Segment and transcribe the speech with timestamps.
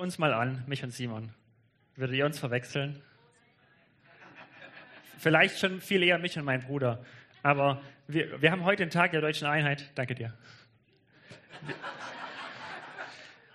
[0.00, 1.30] uns mal an, mich und Simon.
[1.94, 3.02] Würdet ihr uns verwechseln?
[5.18, 7.04] Vielleicht schon viel eher mich und meinen Bruder.
[7.42, 9.90] Aber wir, wir haben heute den Tag der deutschen Einheit.
[9.94, 10.32] Danke dir.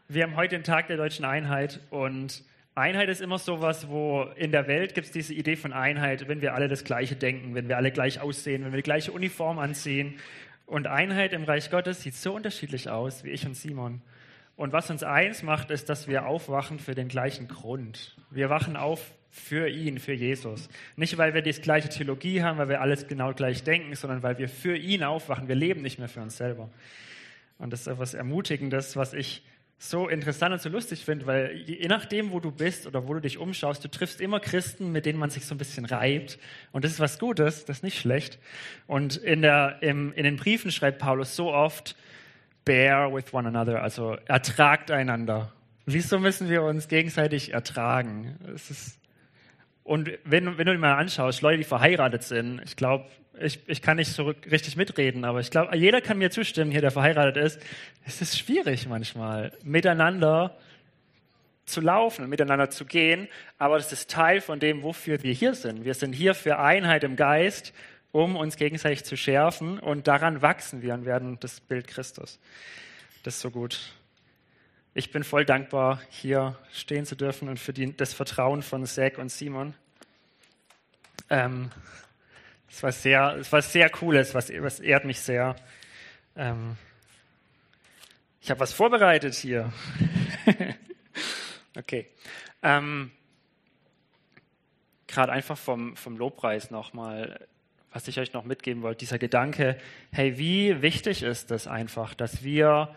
[0.08, 2.44] Wir, haben heute den Tag der deutschen Einheit und
[2.76, 6.42] Einheit ist immer sowas, wo in der Welt gibt es diese Idee von Einheit, wenn
[6.42, 9.58] wir alle das Gleiche denken, wenn wir alle gleich aussehen, wenn wir die gleiche Uniform
[9.58, 10.20] anziehen.
[10.68, 14.04] Und Einheit im Reich Gottes sieht so unterschiedlich aus wie ich und Simon.
[14.56, 18.16] Und was uns eins macht, ist, dass wir aufwachen für den gleichen Grund.
[18.32, 20.70] Wir wachen auf für ihn, für Jesus.
[20.96, 24.38] Nicht, weil wir die gleiche Theologie haben, weil wir alles genau gleich denken, sondern weil
[24.38, 25.50] wir für ihn aufwachen.
[25.50, 26.70] Wir leben nicht mehr für uns selber.
[27.58, 29.44] Und das ist etwas Ermutigendes, was ich
[29.78, 33.20] so interessant und so lustig finde, weil je nachdem, wo du bist oder wo du
[33.20, 36.40] dich umschaust, du triffst immer Christen, mit denen man sich so ein bisschen reibt.
[36.72, 38.40] Und das ist was Gutes, das ist nicht schlecht.
[38.88, 41.98] Und in, der, im, in den Briefen schreibt Paulus so oft,
[42.66, 45.52] bear with one another, also ertragt einander.
[45.86, 48.38] Wieso müssen wir uns gegenseitig ertragen?
[48.56, 49.00] Ist
[49.86, 53.06] und wenn, wenn du dir mal anschaust, Leute, die verheiratet sind, ich glaube,
[53.40, 56.82] ich, ich kann nicht so richtig mitreden, aber ich glaube, jeder kann mir zustimmen, hier,
[56.82, 57.62] der verheiratet ist.
[58.04, 60.58] Es ist schwierig manchmal, miteinander
[61.66, 63.28] zu laufen, miteinander zu gehen,
[63.60, 65.86] aber das ist Teil von dem, wofür wir hier sind.
[65.86, 67.72] Wir sind hier für Einheit im Geist,
[68.16, 72.40] um uns gegenseitig zu schärfen und daran wachsen wir und werden das Bild Christus.
[73.24, 73.92] Das ist so gut.
[74.94, 79.18] Ich bin voll dankbar, hier stehen zu dürfen und für die, das Vertrauen von Zack
[79.18, 79.74] und Simon.
[81.30, 81.72] Ähm,
[82.70, 85.58] es war sehr, es war sehr cooles, was, was ehrt mich sehr.
[86.38, 86.78] Ähm,
[88.40, 89.74] ich habe was vorbereitet hier.
[91.78, 92.08] okay.
[92.64, 93.12] Ähm,
[95.06, 97.46] Gerade einfach vom, vom Lobpreis nochmal,
[97.96, 99.78] was ich euch noch mitgeben wollte, dieser Gedanke,
[100.12, 102.94] hey, wie wichtig ist es einfach, dass wir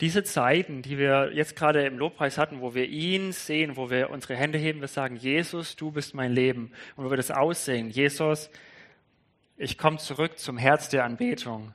[0.00, 4.10] diese Zeiten, die wir jetzt gerade im Lobpreis hatten, wo wir ihn sehen, wo wir
[4.10, 6.72] unsere Hände heben, wir sagen, Jesus, du bist mein Leben.
[6.96, 8.50] Und wo wir das aussehen, Jesus,
[9.56, 11.72] ich komme zurück zum Herz der Anbetung.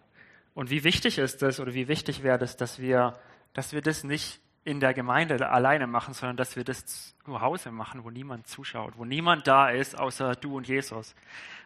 [0.53, 3.13] Und wie wichtig ist es oder wie wichtig wäre es, dass wir,
[3.53, 7.71] dass wir das nicht in der Gemeinde alleine machen, sondern dass wir das zu Hause
[7.71, 11.15] machen, wo niemand zuschaut, wo niemand da ist, außer du und Jesus.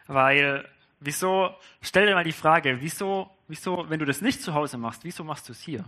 [0.06, 0.68] Weil,
[1.00, 5.04] wieso, stell dir mal die Frage, wieso, wieso, wenn du das nicht zu Hause machst,
[5.04, 5.84] wieso machst du es hier?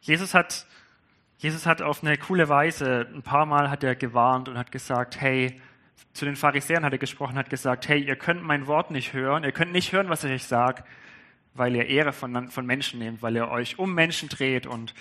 [0.00, 0.66] Jesus hat,
[1.38, 5.20] Jesus hat auf eine coole Weise, ein paar Mal hat er gewarnt und hat gesagt,
[5.20, 5.60] hey,
[6.12, 9.44] zu den Pharisäern hat er gesprochen, hat gesagt, hey, ihr könnt mein Wort nicht hören,
[9.44, 10.82] ihr könnt nicht hören, was ich euch sage,
[11.54, 14.66] weil ihr Ehre von, von Menschen nehmt, weil ihr euch um Menschen dreht.
[14.66, 14.94] Und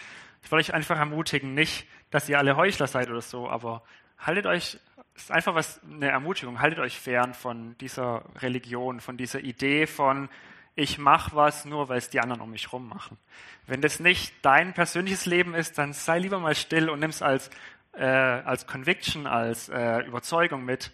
[0.43, 3.83] ich will euch einfach ermutigen, nicht, dass ihr alle Heuchler seid oder so, aber
[4.17, 4.77] haltet euch,
[5.15, 10.29] ist einfach was, eine Ermutigung, haltet euch fern von dieser Religion, von dieser Idee von,
[10.75, 13.17] ich mache was nur, weil es die anderen um mich rum machen.
[13.65, 17.21] Wenn das nicht dein persönliches Leben ist, dann sei lieber mal still und nimm es
[17.21, 17.49] als,
[17.93, 20.91] äh, als Conviction, als äh, Überzeugung mit,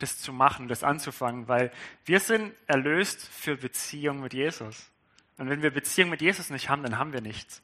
[0.00, 1.70] das zu machen, das anzufangen, weil
[2.06, 4.90] wir sind erlöst für Beziehung mit Jesus.
[5.38, 7.62] Und wenn wir Beziehung mit Jesus nicht haben, dann haben wir nichts.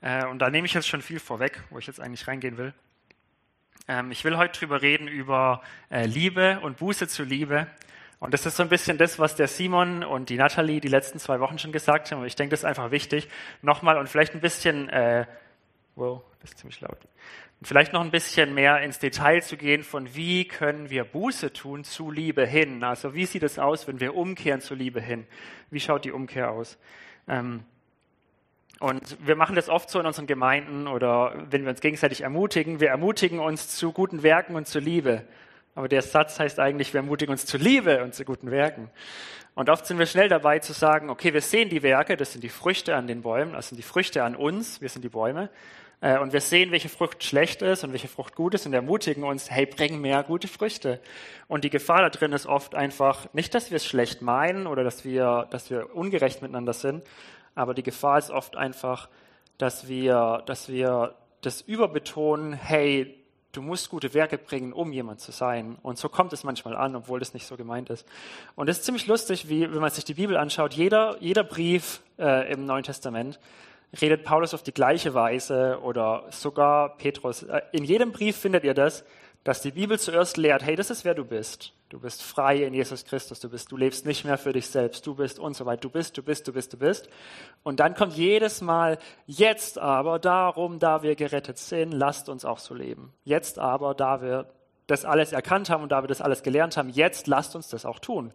[0.00, 2.74] Äh, und da nehme ich jetzt schon viel vorweg, wo ich jetzt eigentlich reingehen will.
[3.88, 7.66] Ähm, ich will heute drüber reden über äh, Liebe und Buße zur Liebe.
[8.20, 11.18] Und das ist so ein bisschen das, was der Simon und die Natalie die letzten
[11.18, 12.20] zwei Wochen schon gesagt haben.
[12.20, 13.28] Und ich denke, das ist einfach wichtig.
[13.62, 15.26] Nochmal und vielleicht ein bisschen, äh,
[15.96, 16.98] wow, das ist ziemlich laut.
[17.58, 21.52] Und vielleicht noch ein bisschen mehr ins Detail zu gehen von wie können wir Buße
[21.52, 22.84] tun zu Liebe hin.
[22.84, 25.26] Also wie sieht es aus, wenn wir umkehren zu Liebe hin?
[25.70, 26.78] Wie schaut die Umkehr aus?
[27.26, 27.64] Ähm,
[28.80, 32.80] und wir machen das oft so in unseren Gemeinden oder wenn wir uns gegenseitig ermutigen.
[32.80, 35.22] Wir ermutigen uns zu guten Werken und zu Liebe.
[35.74, 38.90] Aber der Satz heißt eigentlich, wir ermutigen uns zur Liebe und zu guten Werken.
[39.54, 42.42] Und oft sind wir schnell dabei zu sagen, okay, wir sehen die Werke, das sind
[42.42, 45.50] die Früchte an den Bäumen, das sind die Früchte an uns, wir sind die Bäume.
[46.00, 49.24] Äh, und wir sehen, welche Frucht schlecht ist und welche Frucht gut ist und ermutigen
[49.24, 51.00] uns, hey, bring mehr gute Früchte.
[51.48, 54.84] Und die Gefahr da drin ist oft einfach nicht, dass wir es schlecht meinen oder
[54.84, 57.04] dass wir, dass wir ungerecht miteinander sind,
[57.54, 59.08] aber die Gefahr ist oft einfach,
[59.58, 63.18] dass wir, dass wir das überbetonen, hey,
[63.52, 65.76] du musst gute Werke bringen, um jemand zu sein.
[65.82, 68.06] Und so kommt es manchmal an, obwohl das nicht so gemeint ist.
[68.54, 72.00] Und es ist ziemlich lustig, wie, wenn man sich die Bibel anschaut, jeder, jeder Brief
[72.18, 73.38] äh, im Neuen Testament
[74.00, 77.42] redet Paulus auf die gleiche Weise oder sogar Petrus.
[77.42, 79.04] Äh, in jedem Brief findet ihr das,
[79.44, 81.72] dass die Bibel zuerst lehrt, hey, das ist wer du bist.
[81.88, 85.06] Du bist frei in Jesus Christus, du bist, du lebst nicht mehr für dich selbst,
[85.06, 87.08] du bist und so weiter, du bist, du bist, du bist, du bist.
[87.62, 92.58] Und dann kommt jedes Mal, jetzt aber, darum, da wir gerettet sind, lasst uns auch
[92.58, 93.12] so leben.
[93.24, 94.46] Jetzt aber, da wir
[94.86, 97.84] das alles erkannt haben und da wir das alles gelernt haben, jetzt lasst uns das
[97.84, 98.32] auch tun.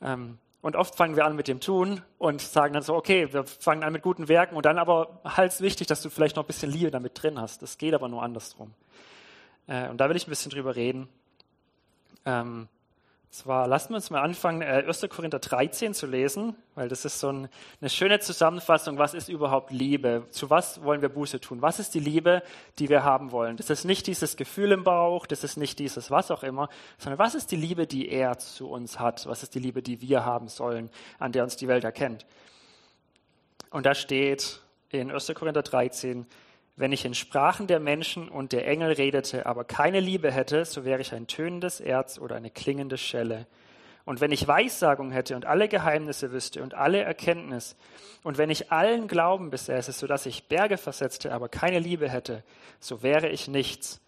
[0.00, 3.44] Ähm, Und oft fangen wir an mit dem Tun und sagen dann so, okay, wir
[3.44, 6.46] fangen an mit guten Werken und dann aber halt wichtig, dass du vielleicht noch ein
[6.46, 7.62] bisschen Liebe damit drin hast.
[7.62, 8.72] Das geht aber nur andersrum.
[9.70, 11.08] Äh, und da will ich ein bisschen drüber reden.
[12.26, 12.68] Ähm,
[13.30, 15.04] zwar, lasst uns mal anfangen, 1.
[15.04, 17.48] Äh, Korinther 13 zu lesen, weil das ist so ein,
[17.80, 20.26] eine schöne Zusammenfassung, was ist überhaupt Liebe?
[20.30, 21.62] Zu was wollen wir Buße tun?
[21.62, 22.42] Was ist die Liebe,
[22.80, 23.56] die wir haben wollen?
[23.56, 26.68] Das ist nicht dieses Gefühl im Bauch, das ist nicht dieses was auch immer,
[26.98, 29.26] sondern was ist die Liebe, die er zu uns hat?
[29.26, 30.90] Was ist die Liebe, die wir haben sollen,
[31.20, 32.26] an der uns die Welt erkennt?
[33.70, 35.32] Und da steht in 1.
[35.36, 36.26] Korinther 13,
[36.76, 40.84] wenn ich in Sprachen der Menschen und der Engel redete, aber keine Liebe hätte, so
[40.84, 43.46] wäre ich ein tönendes Erz oder eine klingende Schelle.
[44.04, 47.76] Und wenn ich Weissagung hätte und alle Geheimnisse wüsste und alle Erkenntnis,
[48.22, 52.42] und wenn ich allen Glauben besäße, so dass ich Berge versetzte, aber keine Liebe hätte,
[52.80, 54.00] so wäre ich nichts.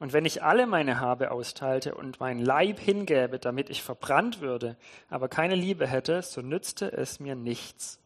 [0.00, 4.76] Und wenn ich alle meine Habe austeilte und meinen Leib hingäbe, damit ich verbrannt würde,
[5.08, 8.00] aber keine Liebe hätte, so nützte es mir nichts.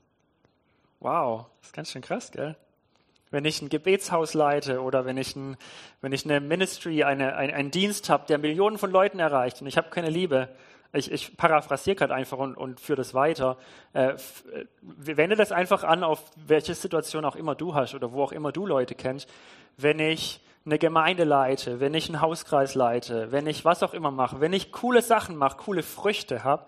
[1.01, 2.57] Wow, das ist ganz schön krass, gell?
[3.31, 5.57] Wenn ich ein Gebetshaus leite oder wenn ich, ein,
[6.01, 9.67] wenn ich eine Ministry, eine, ein, einen Dienst habe, der Millionen von Leuten erreicht und
[9.67, 10.49] ich habe keine Liebe,
[10.93, 13.59] ich, ich paraphrasiere gerade einfach und, und führe das weiter.
[13.93, 14.17] Äh, äh,
[14.81, 18.53] wende das einfach an, auf welche Situation auch immer du hast oder wo auch immer
[18.53, 19.29] du Leute kennst.
[19.77, 24.11] Wenn ich eine Gemeinde leite, wenn ich einen Hauskreis leite, wenn ich was auch immer
[24.11, 26.67] mache, wenn ich coole Sachen mache, coole Früchte habe,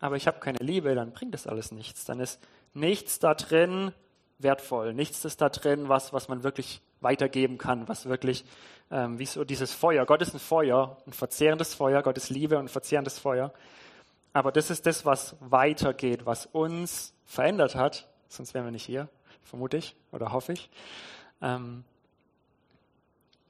[0.00, 2.04] aber ich habe keine Liebe, dann bringt das alles nichts.
[2.04, 2.40] Dann ist
[2.74, 3.92] nichts da drin,
[4.38, 4.94] wertvoll.
[4.94, 8.44] Nichts ist da drin, was, was man wirklich weitergeben kann, was wirklich,
[8.90, 10.06] ähm, wie so dieses Feuer.
[10.06, 12.02] Gott ist ein Feuer, ein verzehrendes Feuer.
[12.02, 13.52] Gott ist Liebe und ein verzehrendes Feuer.
[14.32, 18.08] Aber das ist das, was weitergeht, was uns verändert hat.
[18.28, 19.08] Sonst wären wir nicht hier,
[19.44, 20.68] vermute ich oder hoffe ich.
[21.40, 21.84] Ähm,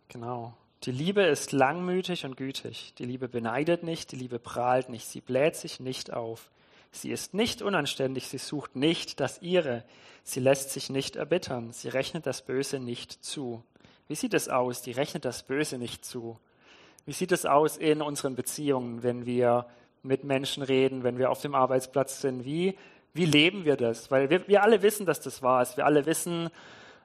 [0.08, 0.54] genau.
[0.84, 2.94] Die Liebe ist langmütig und gütig.
[2.98, 6.50] Die Liebe beneidet nicht, die Liebe prahlt nicht, sie bläht sich nicht auf.
[6.96, 9.84] Sie ist nicht unanständig, sie sucht nicht das Ihre,
[10.24, 13.62] sie lässt sich nicht erbittern, sie rechnet das Böse nicht zu.
[14.08, 14.82] Wie sieht es aus?
[14.82, 16.38] Die rechnet das Böse nicht zu.
[17.04, 19.66] Wie sieht es aus in unseren Beziehungen, wenn wir
[20.02, 22.44] mit Menschen reden, wenn wir auf dem Arbeitsplatz sind?
[22.44, 22.76] Wie,
[23.12, 24.10] wie leben wir das?
[24.10, 25.76] Weil wir, wir alle wissen, dass das wahr ist.
[25.76, 26.48] Wir alle wissen,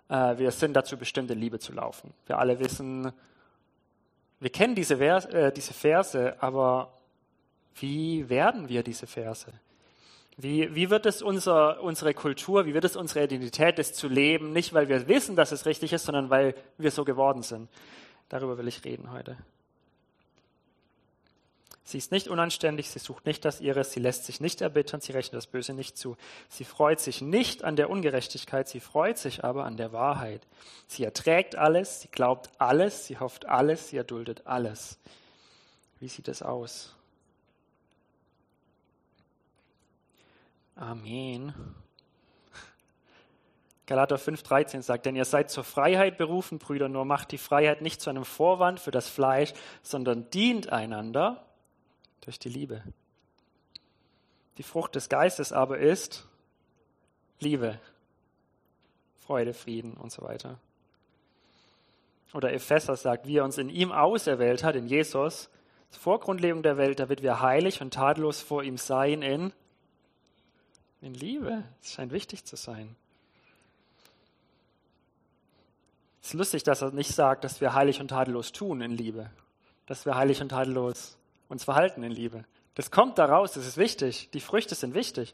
[0.09, 2.13] äh, wir sind dazu bestimmt, in Liebe zu laufen.
[2.27, 3.11] Wir alle wissen,
[4.39, 6.93] wir kennen diese, Vers, äh, diese Verse, aber
[7.75, 9.51] wie werden wir diese Verse?
[10.41, 14.53] Wie, wie wird es unser, unsere Kultur, wie wird es unsere Identität, das zu leben,
[14.53, 17.69] nicht weil wir wissen, dass es richtig ist, sondern weil wir so geworden sind?
[18.27, 19.37] Darüber will ich reden heute.
[21.83, 25.11] Sie ist nicht unanständig, sie sucht nicht das ihre, sie lässt sich nicht erbittern, sie
[25.11, 26.17] rechnet das Böse nicht zu.
[26.49, 30.47] Sie freut sich nicht an der Ungerechtigkeit, sie freut sich aber an der Wahrheit.
[30.87, 34.97] Sie erträgt alles, sie glaubt alles, sie hofft alles, sie erduldet alles.
[35.99, 36.95] Wie sieht es aus?
[40.81, 41.53] Amen.
[43.85, 48.01] Galater 5,13 sagt, denn ihr seid zur Freiheit berufen, Brüder, nur macht die Freiheit nicht
[48.01, 51.45] zu einem Vorwand für das Fleisch, sondern dient einander
[52.21, 52.81] durch die Liebe.
[54.57, 56.27] Die Frucht des Geistes aber ist
[57.39, 57.79] Liebe,
[59.19, 60.57] Freude, Frieden und so weiter.
[62.33, 65.51] Oder Epheser sagt, wie er uns in ihm auserwählt hat, in Jesus,
[65.91, 69.53] vor Grundlegung der Welt, damit wir heilig und tadellos vor ihm seien in
[71.01, 71.63] in Liebe.
[71.81, 72.95] Es scheint wichtig zu sein.
[76.21, 79.29] Es ist lustig, dass er nicht sagt, dass wir heilig und tadellos tun in Liebe.
[79.87, 81.17] Dass wir heilig und tadellos
[81.49, 82.45] uns verhalten in Liebe.
[82.75, 84.29] Das kommt daraus, das ist wichtig.
[84.31, 85.33] Die Früchte sind wichtig.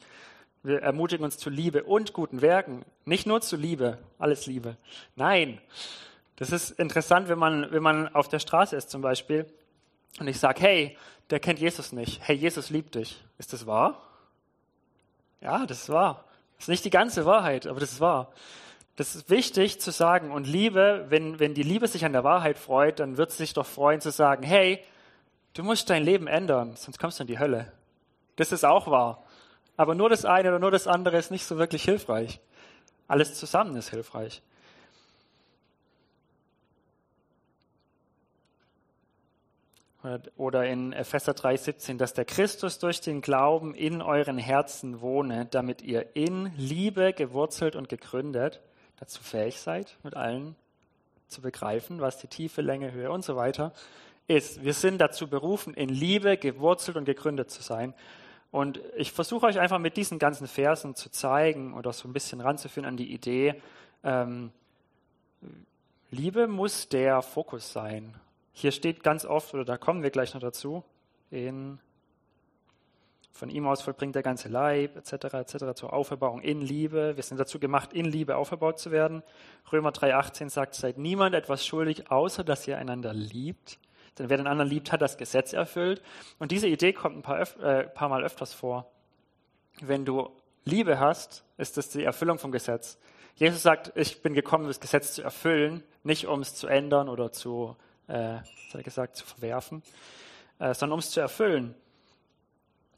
[0.64, 2.84] Wir ermutigen uns zu Liebe und guten Werken.
[3.06, 4.78] Nicht nur zu Liebe, alles Liebe.
[5.16, 5.62] Nein.
[6.38, 9.46] Das ist interessant, wenn man, wenn man auf der Straße ist zum Beispiel
[10.20, 10.98] und ich sage, hey,
[11.30, 12.22] der kennt Jesus nicht.
[12.22, 13.24] Hey, Jesus liebt dich.
[13.38, 14.07] Ist das wahr?
[15.42, 16.26] Ja, das ist wahr.
[16.58, 18.32] Das ist nicht die ganze Wahrheit, aber das ist wahr.
[18.96, 20.32] Das ist wichtig zu sagen.
[20.32, 23.54] Und Liebe, wenn, wenn die Liebe sich an der Wahrheit freut, dann wird sie sich
[23.54, 24.84] doch freuen zu sagen, hey,
[25.54, 27.72] du musst dein Leben ändern, sonst kommst du in die Hölle.
[28.38, 29.24] Das ist auch wahr.
[29.76, 32.40] Aber nur das eine oder nur das andere ist nicht so wirklich hilfreich.
[33.08, 34.42] Alles zusammen ist hilfreich.
[40.36, 45.82] Oder in Epheser 3,17, dass der Christus durch den Glauben in euren Herzen wohne, damit
[45.82, 48.62] ihr in Liebe gewurzelt und gegründet
[49.00, 50.56] dazu fähig seid, mit allen
[51.28, 53.74] zu begreifen, was die tiefe Länge, Höhe und so weiter
[54.28, 54.64] ist.
[54.64, 57.94] Wir sind dazu berufen, in Liebe gewurzelt und gegründet zu sein.
[58.52, 62.42] Und ich versuche euch einfach mit diesen ganzen Versen zu zeigen oder so ein bisschen
[62.42, 63.62] ranzuführen an die Idee,
[64.04, 64.52] ähm,
[66.10, 68.16] Liebe muss der Fokus sein
[68.60, 70.84] hier steht ganz oft, oder da kommen wir gleich noch dazu,
[71.30, 71.78] in
[73.32, 77.16] Von ihm aus vollbringt der ganze Leib, etc., etc., zur Auferbauung in Liebe.
[77.16, 79.22] Wir sind dazu gemacht, in Liebe aufgebaut zu werden.
[79.72, 83.78] Römer 3,18 sagt, seid niemand etwas schuldig, außer dass ihr einander liebt.
[84.18, 86.02] Denn wer den anderen liebt, hat das Gesetz erfüllt.
[86.40, 88.92] Und diese Idee kommt ein paar, äh, paar Mal öfters vor.
[89.82, 90.32] Wenn du
[90.66, 92.98] Liebe hast, ist das die Erfüllung vom Gesetz.
[93.36, 97.32] Jesus sagt, ich bin gekommen, das Gesetz zu erfüllen, nicht um es zu ändern oder
[97.32, 97.76] zu,
[98.08, 98.40] äh,
[98.74, 99.84] hat gesagt, zu verwerfen,
[100.60, 101.76] äh, sondern um es zu erfüllen.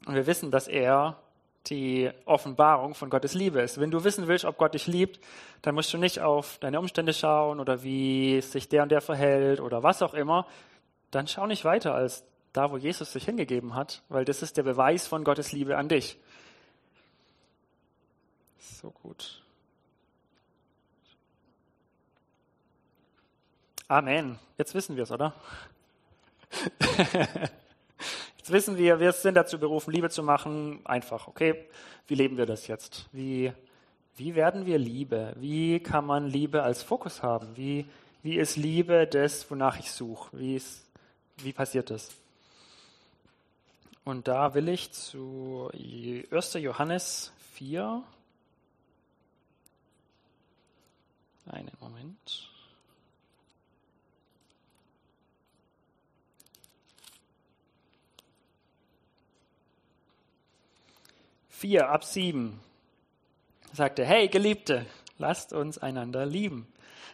[0.06, 1.18] Und wir wissen, dass er
[1.66, 3.78] die Offenbarung von Gottes Liebe ist.
[3.78, 5.20] Wenn du wissen willst, ob Gott dich liebt,
[5.62, 9.60] dann musst du nicht auf deine Umstände schauen oder wie sich der und der verhält
[9.60, 10.46] oder was auch immer.
[11.10, 14.62] Dann schau nicht weiter als da, wo Jesus sich hingegeben hat, weil das ist der
[14.62, 16.18] Beweis von Gottes Liebe an dich.
[18.58, 19.42] So gut.
[23.90, 24.38] Amen.
[24.56, 25.34] Jetzt wissen wir es, oder?
[28.38, 30.78] Jetzt wissen wir, wir sind dazu berufen, Liebe zu machen.
[30.86, 31.66] Einfach, okay,
[32.06, 33.08] wie leben wir das jetzt?
[33.10, 33.52] Wie,
[34.14, 35.34] wie werden wir Liebe?
[35.40, 37.56] Wie kann man Liebe als Fokus haben?
[37.56, 37.84] Wie,
[38.22, 40.38] wie ist Liebe das, wonach ich suche?
[40.38, 40.62] Wie,
[41.38, 42.10] wie passiert das?
[44.04, 45.68] Und da will ich zu
[46.30, 46.52] 1.
[46.54, 48.04] Johannes 4.
[51.46, 52.49] Einen Moment.
[61.60, 62.58] 4 ab 7
[63.74, 64.86] sagte, hey Geliebte,
[65.18, 66.66] lasst uns einander lieben.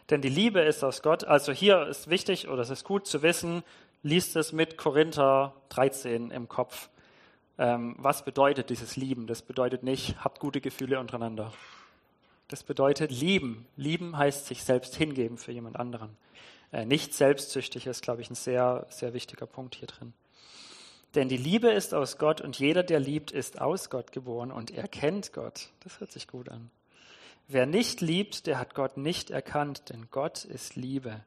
[0.09, 1.25] Denn die Liebe ist aus Gott.
[1.25, 3.65] Also hier ist wichtig oder es ist gut zu wissen,
[4.05, 6.91] liest es mit Korinther 13 im Kopf.
[7.59, 9.27] Ähm, was bedeutet dieses Lieben?
[9.27, 11.53] Das bedeutet nicht, habt gute Gefühle untereinander.
[12.47, 13.67] Das bedeutet lieben.
[13.77, 16.17] Lieben heißt sich selbst hingeben für jemand anderen.
[16.71, 20.13] Äh, nicht selbstsüchtig ist, glaube ich, ein sehr, sehr wichtiger Punkt hier drin.
[21.17, 24.71] Denn die Liebe ist aus Gott und jeder, der liebt, ist aus Gott geboren und
[24.71, 25.71] er kennt Gott.
[25.81, 26.71] Das hört sich gut an.
[27.49, 31.25] Wer nicht liebt, der hat Gott nicht erkannt, denn Gott ist Liebe.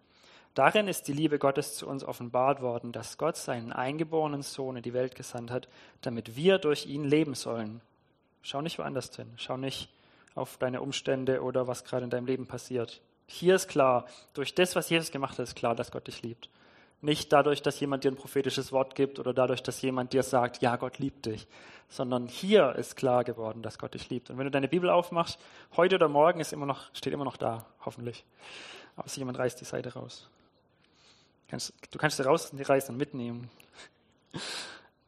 [0.54, 4.84] Darin ist die Liebe Gottes zu uns offenbart worden, dass Gott seinen eingeborenen Sohn in
[4.84, 5.68] die Welt gesandt hat,
[6.02, 7.82] damit wir durch ihn leben sollen.
[8.44, 9.34] Schau nicht woanders hin.
[9.38, 9.90] Schau nicht
[10.36, 13.02] auf deine Umstände oder was gerade in deinem Leben passiert.
[13.26, 16.50] Hier ist klar, durch das, was Jesus gemacht hat, ist klar, dass Gott dich liebt.
[17.02, 20.62] Nicht dadurch, dass jemand dir ein prophetisches Wort gibt oder dadurch, dass jemand dir sagt,
[20.62, 21.48] ja, Gott liebt dich,
[21.88, 24.30] sondern hier ist klar geworden, dass Gott dich liebt.
[24.30, 25.40] Und wenn du deine Bibel aufmachst,
[25.78, 28.26] heute oder morgen ist immer noch, steht immer noch da, hoffentlich.
[28.98, 30.28] Außer jemand reißt die Seite raus.
[31.92, 33.50] Du kannst sie rausreißen und mitnehmen.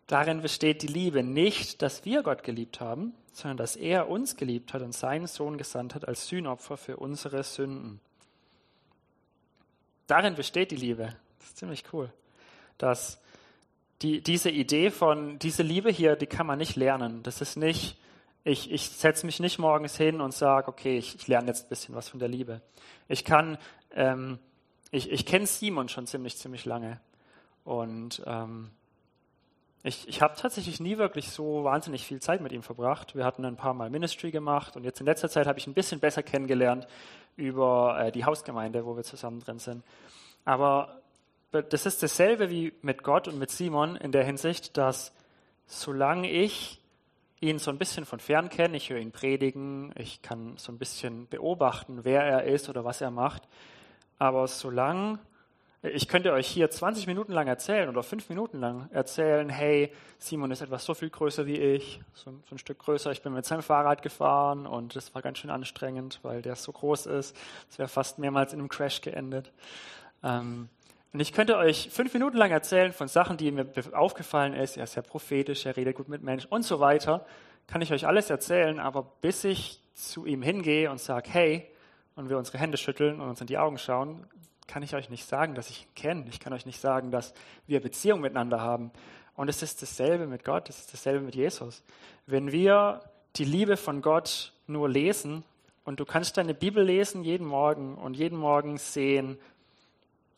[0.07, 4.74] Darin besteht die Liebe nicht, dass wir Gott geliebt haben, sondern dass er uns geliebt
[4.74, 8.00] hat und seinen Sohn gesandt hat als Sühnopfer für unsere Sünden.
[10.07, 11.15] Darin besteht die Liebe.
[11.41, 12.12] Das ist ziemlich cool.
[12.77, 13.19] Dass
[14.03, 17.24] die, diese Idee von, diese Liebe hier, die kann man nicht lernen.
[17.24, 17.98] Das ist nicht,
[18.43, 21.69] ich, ich setze mich nicht morgens hin und sage, okay, ich, ich lerne jetzt ein
[21.69, 22.62] bisschen was von der Liebe.
[23.07, 23.57] Ich kann,
[23.95, 24.38] ähm,
[24.91, 27.00] ich, ich kenne Simon schon ziemlich, ziemlich lange.
[27.63, 28.69] Und ähm,
[29.83, 33.15] ich, ich habe tatsächlich nie wirklich so wahnsinnig viel Zeit mit ihm verbracht.
[33.15, 35.74] Wir hatten ein paar Mal Ministry gemacht und jetzt in letzter Zeit habe ich ein
[35.74, 36.88] bisschen besser kennengelernt
[37.36, 39.83] über äh, die Hausgemeinde, wo wir zusammen drin sind.
[40.45, 41.00] Aber
[41.51, 45.13] das ist dasselbe wie mit Gott und mit Simon in der Hinsicht, dass
[45.67, 46.81] solange ich
[47.41, 50.77] ihn so ein bisschen von fern kenne, ich höre ihn predigen, ich kann so ein
[50.77, 53.43] bisschen beobachten, wer er ist oder was er macht,
[54.20, 55.20] aber solange
[55.84, 60.51] ich könnte euch hier 20 Minuten lang erzählen oder fünf Minuten lang erzählen, hey, Simon
[60.51, 63.12] ist etwas so viel größer wie ich, so, so ein Stück größer.
[63.12, 66.72] Ich bin mit seinem Fahrrad gefahren und das war ganz schön anstrengend, weil der so
[66.72, 67.36] groß ist.
[67.67, 69.51] Es wäre fast mehrmals in einem Crash geendet.
[70.24, 70.70] Ähm,
[71.13, 74.77] und ich könnte euch fünf Minuten lang erzählen von Sachen, die mir aufgefallen ist.
[74.77, 77.25] Er ist ja prophetisch, er redet gut mit Menschen und so weiter.
[77.68, 81.68] Kann ich euch alles erzählen, aber bis ich zu ihm hingehe und sage, hey,
[82.15, 84.25] und wir unsere Hände schütteln und uns in die Augen schauen,
[84.68, 86.25] kann ich euch nicht sagen, dass ich ihn kenne.
[86.30, 87.34] Ich kann euch nicht sagen, dass
[87.68, 88.91] wir Beziehung miteinander haben.
[89.36, 91.84] Und es ist dasselbe mit Gott, es ist dasselbe mit Jesus.
[92.25, 93.01] Wenn wir
[93.36, 95.44] die Liebe von Gott nur lesen
[95.84, 99.38] und du kannst deine Bibel lesen jeden Morgen und jeden Morgen sehen,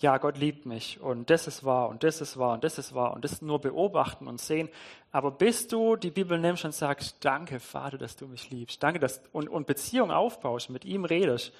[0.04, 2.94] ja, Gott liebt mich und das ist wahr und das ist wahr und das ist
[2.94, 4.68] wahr und das nur beobachten und sehen.
[5.14, 9.00] Aber bis du die Bibel nimmst und sagst, danke Vater, dass du mich liebst, danke,
[9.00, 11.54] dass, und, und Beziehung aufbaust, mit ihm redest,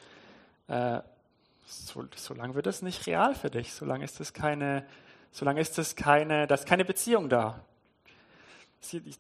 [0.68, 1.00] äh,
[1.66, 4.86] so, solange wird das nicht real für dich, solange ist das keine,
[5.32, 7.62] solange ist das keine, da ist keine Beziehung da.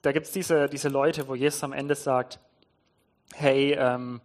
[0.01, 2.39] Da gibt es diese, diese Leute, wo Jesus am Ende sagt,
[3.35, 4.19] hey, ähm,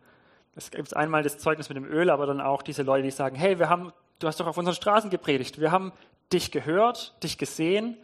[0.56, 3.36] es gibt einmal das Zeugnis mit dem Öl, aber dann auch diese Leute, die sagen,
[3.36, 5.60] hey, wir haben du hast doch auf unseren Straßen gepredigt.
[5.60, 5.92] Wir haben
[6.32, 7.96] dich gehört, dich gesehen.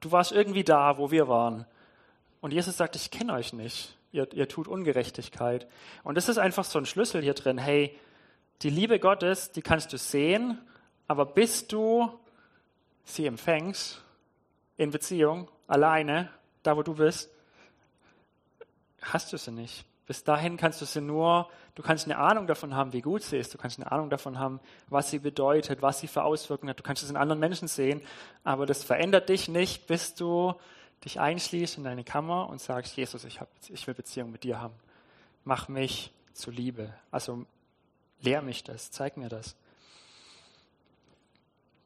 [0.00, 1.66] Du warst irgendwie da, wo wir waren.
[2.40, 3.96] Und Jesus sagt, ich kenne euch nicht.
[4.10, 5.66] Ihr, ihr tut Ungerechtigkeit.
[6.04, 7.56] Und das ist einfach so ein Schlüssel hier drin.
[7.56, 7.98] Hey,
[8.62, 10.58] die Liebe Gottes, die kannst du sehen,
[11.08, 12.12] aber bis du
[13.04, 14.02] sie empfängst,
[14.76, 16.30] in Beziehung, alleine,
[16.62, 17.30] da wo du bist,
[19.00, 19.84] hast du sie nicht.
[20.12, 23.38] Bis dahin kannst du sie nur, du kannst eine Ahnung davon haben, wie gut sie
[23.38, 23.54] ist.
[23.54, 26.78] Du kannst eine Ahnung davon haben, was sie bedeutet, was sie für Auswirkungen hat.
[26.78, 28.02] Du kannst es in anderen Menschen sehen,
[28.44, 30.52] aber das verändert dich nicht, bis du
[31.02, 34.60] dich einschließt in deine Kammer und sagst, Jesus, ich, hab, ich will Beziehung mit dir
[34.60, 34.74] haben.
[35.44, 36.92] Mach mich zu Liebe.
[37.10, 37.46] Also
[38.20, 39.56] lehr mich das, zeig mir das.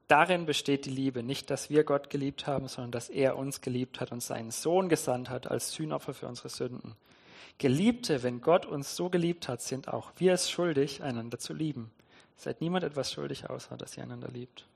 [0.09, 4.00] Darin besteht die Liebe, nicht, dass wir Gott geliebt haben, sondern dass er uns geliebt
[4.00, 6.97] hat und seinen Sohn gesandt hat als Sühnopfer für unsere Sünden.
[7.58, 11.90] Geliebte, wenn Gott uns so geliebt hat, sind auch wir es schuldig, einander zu lieben.
[12.36, 14.66] Seid niemand etwas schuldig, außer dass ihr einander liebt.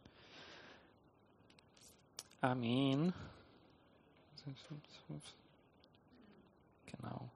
[2.41, 3.13] Amen.
[6.87, 7.29] Genau.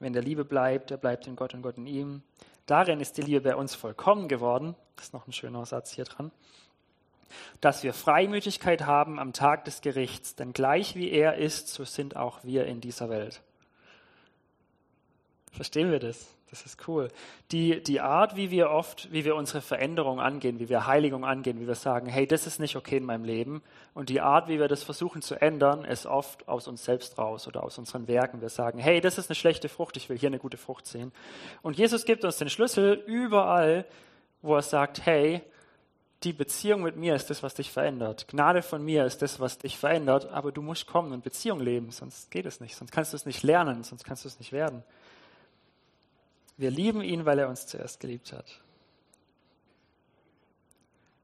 [0.00, 2.22] Wenn der Liebe bleibt, er bleibt in Gott und Gott in ihm.
[2.66, 4.74] Darin ist die Liebe bei uns vollkommen geworden.
[4.96, 6.32] Das ist noch ein schöner Satz hier dran.
[7.60, 12.16] Dass wir Freimütigkeit haben am Tag des Gerichts, denn gleich wie er ist, so sind
[12.16, 13.42] auch wir in dieser Welt.
[15.52, 16.26] Verstehen wir das?
[16.52, 17.08] Das ist cool.
[17.50, 21.58] Die, die Art, wie wir oft, wie wir unsere Veränderung angehen, wie wir Heiligung angehen,
[21.58, 23.62] wie wir sagen, hey, das ist nicht okay in meinem Leben.
[23.94, 27.48] Und die Art, wie wir das versuchen zu ändern, ist oft aus uns selbst raus
[27.48, 28.42] oder aus unseren Werken.
[28.42, 31.10] Wir sagen, hey, das ist eine schlechte Frucht, ich will hier eine gute Frucht sehen.
[31.62, 33.86] Und Jesus gibt uns den Schlüssel überall,
[34.42, 35.40] wo er sagt, hey,
[36.24, 38.28] die Beziehung mit mir ist das, was dich verändert.
[38.28, 41.90] Gnade von mir ist das, was dich verändert, aber du musst kommen und Beziehung leben,
[41.90, 44.52] sonst geht es nicht, sonst kannst du es nicht lernen, sonst kannst du es nicht
[44.52, 44.82] werden.
[46.56, 48.60] Wir lieben ihn, weil er uns zuerst geliebt hat.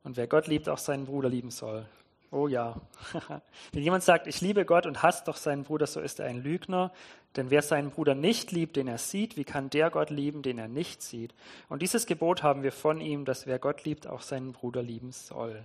[0.04, 1.86] Und wer Gott liebt, auch seinen Bruder lieben soll.
[2.30, 2.80] Oh ja.
[3.72, 6.42] Wenn jemand sagt, ich liebe Gott und hasst doch seinen Bruder, so ist er ein
[6.42, 6.92] Lügner.
[7.36, 10.58] Denn wer seinen Bruder nicht liebt, den er sieht, wie kann der Gott lieben, den
[10.58, 11.34] er nicht sieht?
[11.68, 15.12] Und dieses Gebot haben wir von ihm, dass wer Gott liebt, auch seinen Bruder lieben
[15.12, 15.62] soll.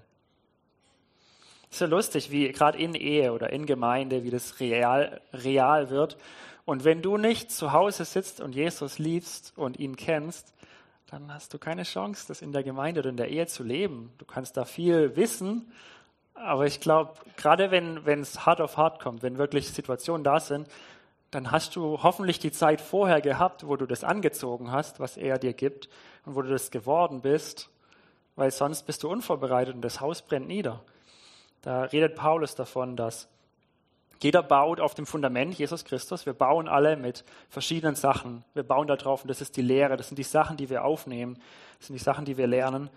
[1.72, 6.18] Ist ja lustig, wie gerade in Ehe oder in Gemeinde, wie das real, real wird
[6.66, 10.54] und wenn du nicht zu Hause sitzt und Jesus liebst und ihn kennst,
[11.08, 14.12] dann hast du keine Chance, das in der Gemeinde oder in der Ehe zu leben.
[14.18, 15.72] Du kannst da viel wissen,
[16.34, 20.68] aber ich glaube, gerade wenn es hart auf hart kommt, wenn wirklich Situationen da sind,
[21.34, 25.40] dann hast du hoffentlich die Zeit vorher gehabt, wo du das angezogen hast, was er
[25.40, 25.90] dir gibt
[26.26, 27.70] und wo du das geworden bist,
[28.36, 30.82] weil sonst bist du unvorbereitet und das Haus brennt nieder.
[31.62, 33.30] Da redet Paulus davon, dass
[34.22, 36.26] jeder baut auf dem Fundament Jesus Christus.
[36.26, 38.46] Wir bauen alle mit verschiedenen Sachen.
[38.54, 39.98] Wir bauen da drauf und das ist die Lehre.
[39.98, 41.42] Das sind die Sachen, die wir aufnehmen.
[41.78, 42.90] Das sind die Sachen, die wir lernen.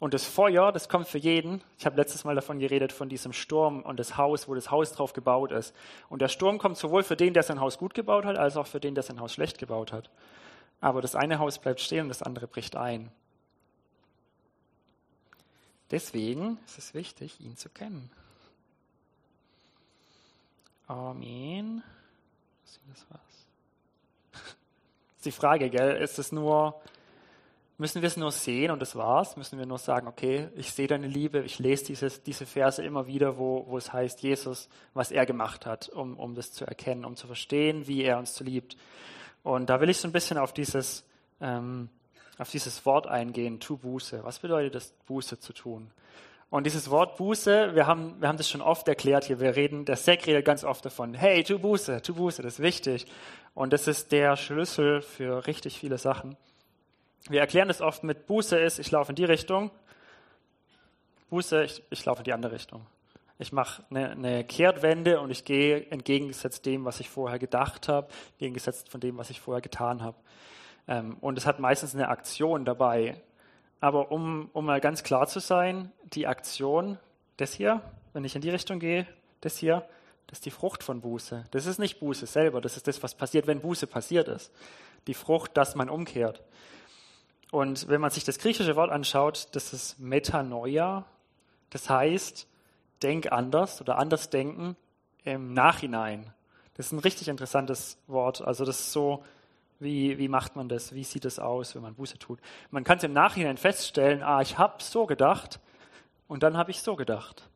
[0.00, 1.62] Und das Feuer, das kommt für jeden.
[1.78, 4.92] Ich habe letztes Mal davon geredet, von diesem Sturm und das Haus, wo das Haus
[4.92, 5.74] drauf gebaut ist.
[6.08, 8.66] Und der Sturm kommt sowohl für den, der sein Haus gut gebaut hat, als auch
[8.66, 10.08] für den, der sein Haus schlecht gebaut hat.
[10.80, 13.12] Aber das eine Haus bleibt stehen und das andere bricht ein.
[15.90, 18.10] Deswegen ist es wichtig, ihn zu kennen.
[20.90, 21.84] Amen.
[22.64, 23.06] Das.
[24.32, 24.42] Das
[25.18, 26.02] ist die Frage, gell?
[26.02, 26.80] Ist es nur,
[27.78, 29.36] müssen wir es nur sehen und das war's?
[29.36, 33.06] Müssen wir nur sagen, okay, ich sehe deine Liebe, ich lese dieses, diese Verse immer
[33.06, 37.04] wieder, wo, wo es heißt, Jesus, was er gemacht hat, um, um das zu erkennen,
[37.04, 38.76] um zu verstehen, wie er uns liebt.
[39.44, 41.04] Und da will ich so ein bisschen auf dieses,
[41.40, 41.88] ähm,
[42.36, 44.24] auf dieses Wort eingehen, tu Buße.
[44.24, 45.92] Was bedeutet es, Buße zu tun?
[46.50, 49.38] Und dieses Wort Buße, wir haben, wir haben das schon oft erklärt hier.
[49.38, 51.14] Wir reden, der Sek redet ganz oft davon.
[51.14, 53.06] Hey, tu Buße, tu Buße, das ist wichtig.
[53.54, 56.36] Und das ist der Schlüssel für richtig viele Sachen.
[57.28, 59.70] Wir erklären das oft mit Buße ist, ich laufe in die Richtung.
[61.28, 62.84] Buße, ich, ich laufe in die andere Richtung.
[63.38, 68.08] Ich mache eine, eine Kehrtwende und ich gehe entgegengesetzt dem, was ich vorher gedacht habe,
[68.32, 70.16] entgegengesetzt von dem, was ich vorher getan habe.
[70.88, 73.22] Ähm, und es hat meistens eine Aktion dabei.
[73.80, 76.98] Aber um, um mal ganz klar zu sein, die Aktion,
[77.38, 77.80] das hier,
[78.12, 79.06] wenn ich in die Richtung gehe,
[79.40, 79.86] das hier,
[80.26, 81.46] das ist die Frucht von Buße.
[81.50, 84.52] Das ist nicht Buße selber, das ist das, was passiert, wenn Buße passiert ist.
[85.06, 86.42] Die Frucht, dass man umkehrt.
[87.50, 91.04] Und wenn man sich das griechische Wort anschaut, das ist Metanoia.
[91.70, 92.46] Das heißt,
[93.02, 94.76] denk anders oder anders denken
[95.24, 96.32] im Nachhinein.
[96.74, 98.40] Das ist ein richtig interessantes Wort.
[98.40, 99.24] Also das ist so,
[99.80, 100.94] wie, wie macht man das?
[100.94, 102.38] Wie sieht es aus, wenn man Buße tut?
[102.70, 105.58] Man kann es im Nachhinein feststellen, ah, ich habe so gedacht
[106.28, 107.48] und dann habe ich so gedacht.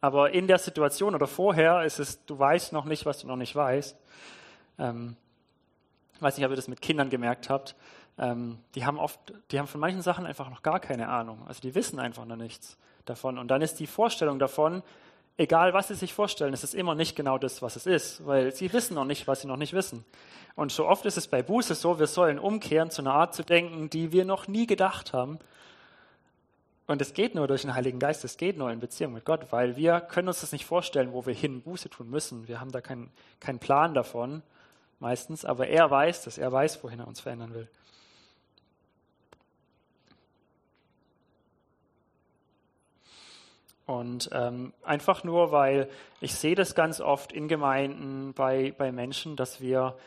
[0.00, 3.36] Aber in der Situation oder vorher ist es, du weißt noch nicht, was du noch
[3.36, 3.96] nicht weißt.
[4.78, 5.16] Ähm,
[6.18, 7.76] weiß nicht, ob ihr das mit Kindern gemerkt habt.
[8.18, 9.20] Ähm, die haben oft,
[9.50, 11.46] die haben von manchen Sachen einfach noch gar keine Ahnung.
[11.46, 13.38] Also die wissen einfach noch nichts davon.
[13.38, 14.82] Und dann ist die Vorstellung davon
[15.36, 18.52] egal was sie sich vorstellen, es ist immer nicht genau das, was es ist, weil
[18.52, 20.04] sie wissen noch nicht, was sie noch nicht wissen.
[20.54, 23.42] Und so oft ist es bei Buße so, wir sollen umkehren zu einer Art zu
[23.42, 25.38] denken, die wir noch nie gedacht haben.
[26.86, 29.46] Und es geht nur durch den Heiligen Geist, es geht nur in Beziehung mit Gott,
[29.50, 32.48] weil wir können uns das nicht vorstellen, wo wir hin Buße tun müssen.
[32.48, 34.42] Wir haben da keinen kein Plan davon
[34.98, 37.68] meistens, aber er weiß das, er weiß, wohin er uns verändern will.
[43.92, 45.86] Und ähm, einfach nur, weil
[46.22, 49.98] ich sehe das ganz oft in Gemeinden bei, bei Menschen, dass wir,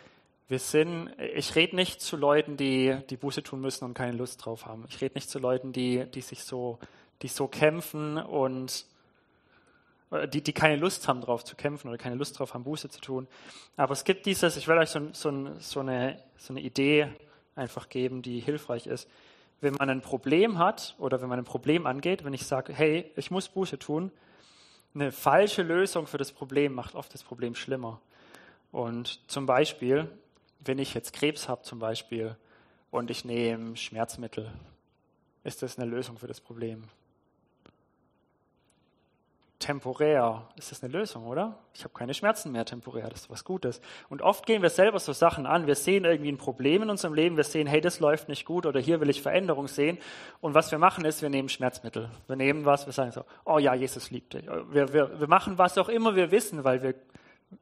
[0.47, 4.43] wir sind, ich rede nicht zu Leuten, die, die Buße tun müssen und keine Lust
[4.43, 4.85] drauf haben.
[4.89, 6.79] Ich rede nicht zu Leuten, die, die sich so,
[7.21, 8.87] die so kämpfen und
[10.09, 12.89] äh, die, die keine Lust haben, drauf zu kämpfen oder keine Lust drauf haben, Buße
[12.89, 13.27] zu tun.
[13.77, 17.09] Aber es gibt dieses, ich will euch so, so, so, eine, so eine Idee
[17.55, 19.07] einfach geben, die hilfreich ist
[19.61, 23.11] wenn man ein Problem hat oder wenn man ein Problem angeht, wenn ich sage, hey,
[23.15, 24.11] ich muss Buße tun,
[24.93, 27.99] eine falsche Lösung für das Problem macht oft das Problem schlimmer.
[28.71, 30.09] Und zum Beispiel,
[30.59, 32.35] wenn ich jetzt Krebs habe zum Beispiel
[32.91, 34.51] und ich nehme Schmerzmittel,
[35.43, 36.85] ist das eine Lösung für das Problem?
[39.59, 41.57] Temporär ist das eine Lösung, oder?
[41.73, 43.81] Ich habe keine Schmerzen mehr temporär, das ist was Gutes.
[44.09, 45.67] Und oft gehen wir selber so Sachen an.
[45.67, 48.65] Wir sehen irgendwie ein Problem in unserem Leben, wir sehen, hey, das läuft nicht gut
[48.65, 49.97] oder hier will ich Veränderung sehen.
[50.41, 52.09] Und was wir machen ist, wir nehmen Schmerzmittel.
[52.27, 54.45] Wir nehmen was, wir sagen so, oh ja, Jesus liebt dich.
[54.45, 56.95] Wir, wir, wir machen was auch immer wir wissen, weil wir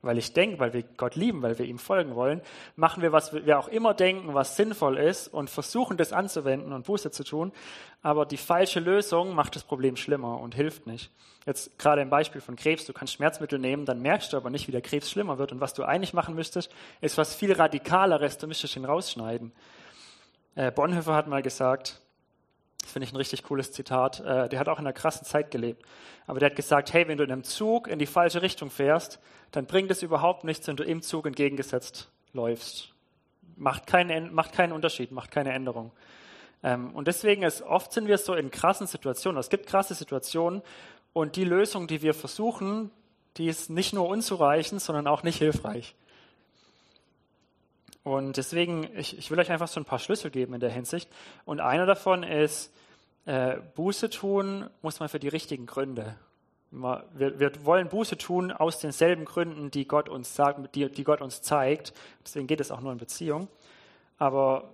[0.01, 2.41] weil ich denke, weil wir Gott lieben, weil wir ihm folgen wollen,
[2.75, 6.85] machen wir, was wir auch immer denken, was sinnvoll ist und versuchen das anzuwenden und
[6.85, 7.51] Buße zu tun.
[8.01, 11.11] Aber die falsche Lösung macht das Problem schlimmer und hilft nicht.
[11.45, 14.67] Jetzt gerade im Beispiel von Krebs, du kannst Schmerzmittel nehmen, dann merkst du aber nicht,
[14.67, 15.51] wie der Krebs schlimmer wird.
[15.51, 19.51] Und was du eigentlich machen müsstest, ist was viel radikaleres, du müsstest ihn rausschneiden.
[20.55, 22.01] Äh, Bonhoeffer hat mal gesagt,
[22.83, 24.19] das finde ich ein richtig cooles Zitat.
[24.19, 25.83] Äh, der hat auch in einer krassen Zeit gelebt.
[26.27, 29.19] Aber der hat gesagt, hey, wenn du in einem Zug in die falsche Richtung fährst,
[29.51, 32.93] dann bringt es überhaupt nichts, wenn du im Zug entgegengesetzt läufst.
[33.55, 35.91] Macht keinen, macht keinen Unterschied, macht keine Änderung.
[36.61, 39.39] Ähm, und deswegen ist, oft sind wir so in krassen Situationen.
[39.39, 40.61] Es gibt krasse Situationen
[41.13, 42.91] und die Lösung, die wir versuchen,
[43.37, 45.95] die ist nicht nur unzureichend, sondern auch nicht hilfreich.
[48.03, 51.09] Und deswegen, ich, ich will euch einfach so ein paar Schlüssel geben in der Hinsicht.
[51.45, 52.71] Und einer davon ist,
[53.25, 56.15] äh, Buße tun muss man für die richtigen Gründe.
[56.71, 61.21] Wir, wir, wollen Buße tun aus denselben Gründen, die Gott uns sagt, die, die Gott
[61.21, 61.93] uns zeigt.
[62.25, 63.47] Deswegen geht es auch nur in Beziehung.
[64.17, 64.73] Aber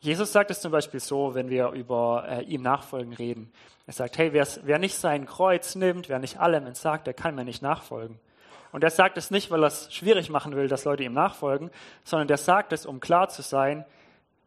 [0.00, 3.52] Jesus sagt es zum Beispiel so, wenn wir über äh, ihm nachfolgen reden.
[3.86, 7.44] Er sagt, hey, wer nicht sein Kreuz nimmt, wer nicht allem entsagt, der kann mir
[7.44, 8.18] nicht nachfolgen.
[8.72, 11.70] Und er sagt es nicht, weil er es schwierig machen will, dass Leute ihm nachfolgen,
[12.04, 13.84] sondern der sagt es, um klar zu sein,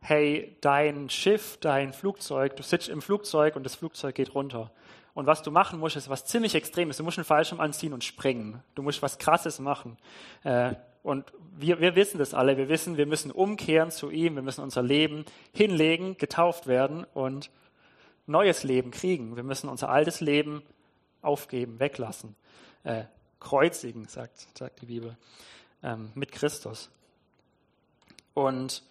[0.02, 4.72] hey, dein Schiff, dein Flugzeug, du sitzt im Flugzeug und das Flugzeug geht runter.
[5.14, 6.98] Und was du machen musst, ist was ziemlich Extremes.
[6.98, 8.64] Du musst einen Fallschirm anziehen und springen.
[8.76, 9.98] Du musst was Krasses machen.
[10.44, 12.58] Äh, und wir, wir wissen das alle.
[12.58, 14.36] Wir wissen, wir müssen umkehren zu ihm.
[14.36, 17.52] Wir müssen unser Leben hinlegen, getauft werden und
[18.26, 19.36] neues Leben kriegen.
[19.36, 20.64] Wir müssen unser altes Leben
[21.22, 22.36] aufgeben, weglassen.
[23.44, 25.16] Kreuzigen, sagt, sagt die Bibel,
[25.84, 26.90] ähm, mit Christus.
[28.34, 28.84] Und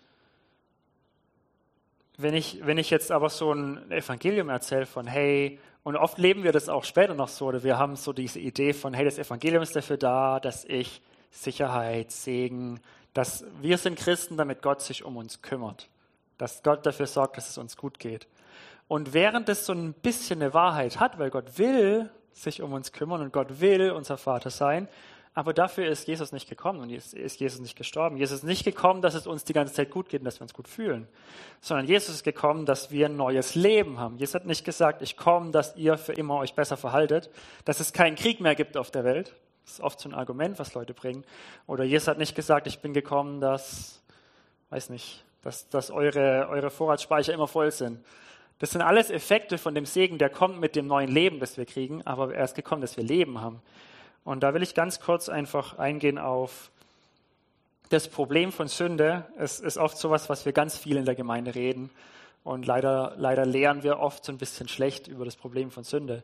[2.16, 6.44] wenn ich, wenn ich jetzt aber so ein Evangelium erzähle von, hey, und oft leben
[6.44, 9.18] wir das auch später noch so, oder wir haben so diese Idee von, hey, das
[9.18, 12.80] Evangelium ist dafür da, dass ich Sicherheit, Segen,
[13.14, 15.88] dass wir sind Christen, damit Gott sich um uns kümmert,
[16.38, 18.28] dass Gott dafür sorgt, dass es uns gut geht.
[18.86, 22.92] Und während es so ein bisschen eine Wahrheit hat, weil Gott will sich um uns
[22.92, 24.88] kümmern und Gott will unser Vater sein,
[25.34, 28.18] aber dafür ist Jesus nicht gekommen und ist, Jesus nicht gestorben.
[28.18, 30.42] Jesus ist nicht gekommen, dass es uns die ganze Zeit gut geht und dass wir
[30.42, 31.08] uns gut fühlen,
[31.62, 34.18] sondern Jesus ist gekommen, dass wir ein neues Leben haben.
[34.18, 37.30] Jesus hat nicht gesagt, ich komme, dass ihr für immer euch besser verhaltet,
[37.64, 39.34] dass es keinen Krieg mehr gibt auf der Welt.
[39.64, 41.24] Das ist oft so ein Argument, was Leute bringen.
[41.66, 44.02] Oder Jesus hat nicht gesagt, ich bin gekommen, dass,
[44.68, 48.04] weiß nicht, dass, dass eure, eure Vorratsspeicher immer voll sind.
[48.62, 51.66] Das sind alles Effekte von dem Segen, der kommt mit dem neuen Leben, das wir
[51.66, 53.60] kriegen, aber er ist gekommen, dass wir Leben haben.
[54.22, 56.70] Und da will ich ganz kurz einfach eingehen auf
[57.88, 59.26] das Problem von Sünde.
[59.36, 61.90] Es ist oft sowas, was wir ganz viel in der Gemeinde reden.
[62.44, 66.22] Und leider, leider lehren wir oft so ein bisschen schlecht über das Problem von Sünde.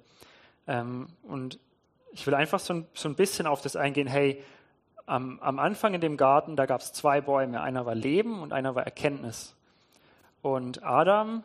[0.69, 1.59] Ähm, und
[2.13, 4.45] ich will einfach so ein, so ein bisschen auf das eingehen, hey,
[5.07, 7.61] am, am Anfang in dem Garten, da gab es zwei Bäume.
[7.63, 9.57] Einer war Leben und einer war Erkenntnis.
[10.41, 11.43] Und Adam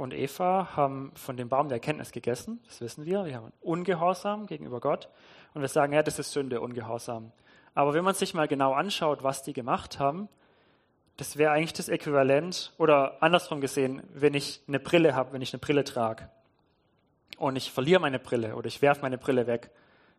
[0.00, 3.26] und Eva haben von dem Baum der Erkenntnis gegessen, das wissen wir.
[3.26, 5.10] Wir haben Ungehorsam gegenüber Gott.
[5.52, 7.32] Und wir sagen, ja, das ist Sünde, Ungehorsam.
[7.74, 10.30] Aber wenn man sich mal genau anschaut, was die gemacht haben,
[11.18, 15.52] das wäre eigentlich das Äquivalent, oder andersrum gesehen, wenn ich eine Brille habe, wenn ich
[15.52, 16.30] eine Brille trage
[17.36, 19.70] und ich verliere meine Brille oder ich werfe meine Brille weg,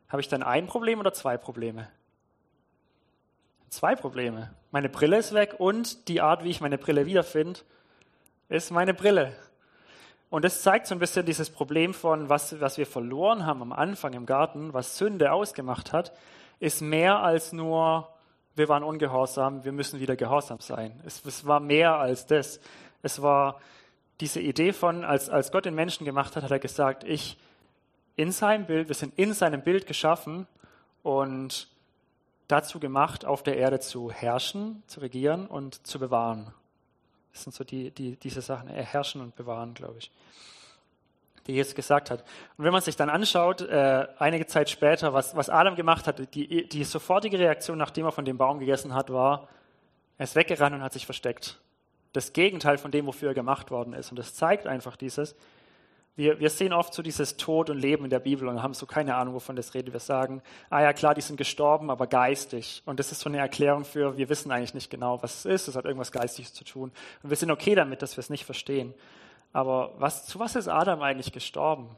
[0.10, 1.90] Habe ich dann ein Problem oder zwei Probleme?
[3.70, 4.54] Zwei Probleme.
[4.70, 7.62] Meine Brille ist weg und die Art, wie ich meine Brille wiederfinde,
[8.48, 9.34] ist meine Brille.
[10.32, 13.74] Und das zeigt so ein bisschen dieses Problem von, was, was wir verloren haben am
[13.74, 16.14] Anfang im Garten, was Sünde ausgemacht hat,
[16.62, 18.08] ist mehr als nur,
[18.56, 20.98] wir waren ungehorsam, wir müssen wieder gehorsam sein.
[21.06, 22.62] Es, es war mehr als das.
[23.02, 23.60] Es war
[24.22, 27.38] diese Idee von, als, als Gott den Menschen gemacht hat, hat er gesagt, ich
[28.16, 30.48] in seinem Bild, wir sind in seinem Bild geschaffen
[31.04, 31.68] und
[32.48, 36.54] dazu gemacht, auf der Erde zu herrschen, zu regieren und zu bewahren.
[37.32, 40.12] Das sind so die, die, diese Sachen, herrschen und bewahren, glaube ich,
[41.48, 42.22] die Jesus gesagt hat.
[42.58, 46.34] Und wenn man sich dann anschaut, äh, einige Zeit später, was, was Adam gemacht hat,
[46.36, 49.48] die, die sofortige Reaktion, nachdem er von dem Baum gegessen hat, war,
[50.18, 51.60] er ist weggerannt und hat sich versteckt.
[52.14, 54.12] Das Gegenteil von dem, wofür er gemacht worden ist.
[54.12, 55.36] Und das zeigt einfach dieses,
[56.16, 58.86] wir, wir sehen oft so dieses Tod und Leben in der Bibel und haben so
[58.86, 59.94] keine Ahnung, wovon das redet.
[59.94, 62.84] Wir sagen, ah ja klar, die sind gestorben, aber geistig.
[62.86, 65.68] Und das ist so eine Erklärung für, wir wissen eigentlich nicht genau, was es ist.
[65.70, 66.92] Es hat irgendwas Geistiges zu tun.
[67.24, 68.94] Und wir sind okay damit, dass wir es nicht verstehen.
[69.54, 71.90] Aber was, zu was ist Adam eigentlich gestorben?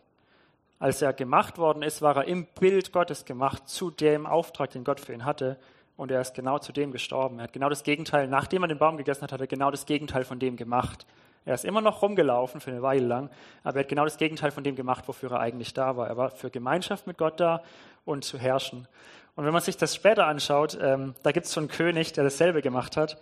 [0.80, 4.84] Als er gemacht worden ist, war er im Bild Gottes gemacht, zu dem Auftrag, den
[4.84, 5.58] Gott für ihn hatte.
[5.98, 7.40] Und er ist genau zu dem gestorben.
[7.40, 9.86] Er hat genau das Gegenteil, nachdem er den Baum gegessen hat, hat er genau das
[9.86, 11.06] Gegenteil von dem gemacht.
[11.46, 13.30] Er ist immer noch rumgelaufen für eine Weile lang,
[13.64, 16.08] aber er hat genau das Gegenteil von dem gemacht, wofür er eigentlich da war.
[16.08, 17.64] Er war für Gemeinschaft mit Gott da
[18.06, 18.88] und zu herrschen.
[19.36, 22.24] Und wenn man sich das später anschaut, ähm, da gibt es so einen König, der
[22.24, 23.18] dasselbe gemacht hat.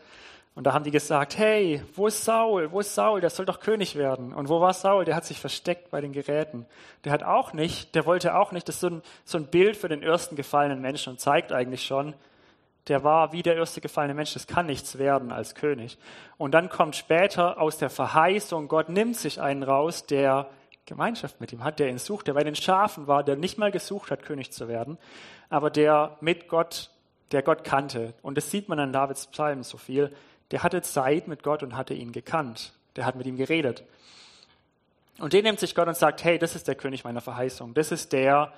[0.54, 2.74] Und da haben die gesagt, hey, wo ist Saul?
[2.74, 3.22] Wo ist Saul?
[3.22, 4.34] Der soll doch König werden.
[4.34, 5.06] Und wo war Saul?
[5.06, 6.66] Der hat sich versteckt bei den Geräten.
[7.06, 8.68] Der hat auch nicht, der wollte auch nicht.
[8.68, 11.86] Das ist so ein, so ein Bild für den ersten gefallenen Menschen und zeigt eigentlich
[11.86, 12.14] schon,
[12.88, 15.98] der war wie der erste gefallene Mensch, das kann nichts werden als König.
[16.38, 20.50] Und dann kommt später aus der Verheißung, Gott nimmt sich einen raus, der
[20.86, 23.72] Gemeinschaft mit ihm hat, der ihn sucht, der bei den Schafen war, der nicht mal
[23.72, 24.98] gesucht hat, König zu werden,
[25.50, 26.89] aber der mit Gott,
[27.32, 28.13] der Gott kannte.
[28.22, 30.13] Und das sieht man an Davids Psalmen so viel.
[30.50, 32.74] Der hatte Zeit mit Gott und hatte ihn gekannt.
[32.96, 33.84] Der hat mit ihm geredet.
[35.20, 37.74] Und den nimmt sich Gott und sagt, hey, das ist der König meiner Verheißung.
[37.74, 38.52] Das ist der,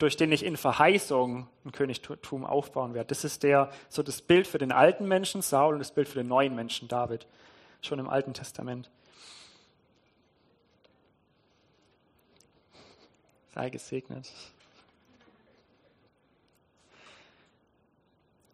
[0.00, 3.08] durch den ich in Verheißung ein Königtum aufbauen werde.
[3.08, 6.18] Das ist der, so das Bild für den alten Menschen Saul und das Bild für
[6.20, 7.26] den neuen Menschen David,
[7.82, 8.90] schon im Alten Testament.
[13.54, 14.32] Sei gesegnet.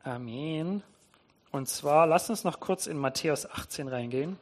[0.02, 0.82] Amen.
[1.52, 4.36] Und zwar, lasst uns noch kurz in Matthäus 18 reingehen.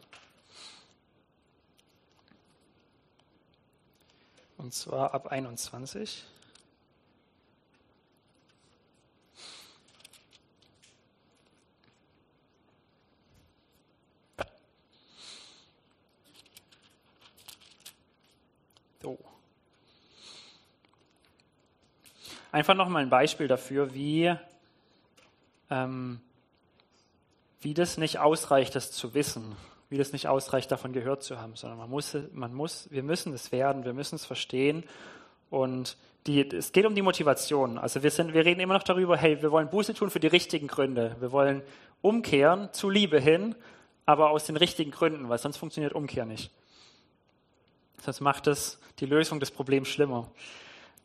[4.56, 6.24] Und zwar ab 21.
[19.04, 19.18] So.
[22.54, 24.32] Einfach nochmal ein Beispiel dafür, wie,
[25.70, 26.20] ähm,
[27.60, 29.56] wie das nicht ausreicht, das zu wissen,
[29.90, 33.32] wie das nicht ausreicht, davon gehört zu haben, sondern man muss, man muss, wir müssen
[33.32, 34.84] es werden, wir müssen es verstehen.
[35.50, 35.96] Und
[36.28, 37.76] die, es geht um die Motivation.
[37.76, 40.28] Also wir, sind, wir reden immer noch darüber, hey, wir wollen Buße tun für die
[40.28, 41.16] richtigen Gründe.
[41.18, 41.60] Wir wollen
[42.02, 43.56] umkehren zu Liebe hin,
[44.06, 46.52] aber aus den richtigen Gründen, weil sonst funktioniert Umkehr nicht.
[48.00, 50.30] Sonst macht es die Lösung des Problems schlimmer.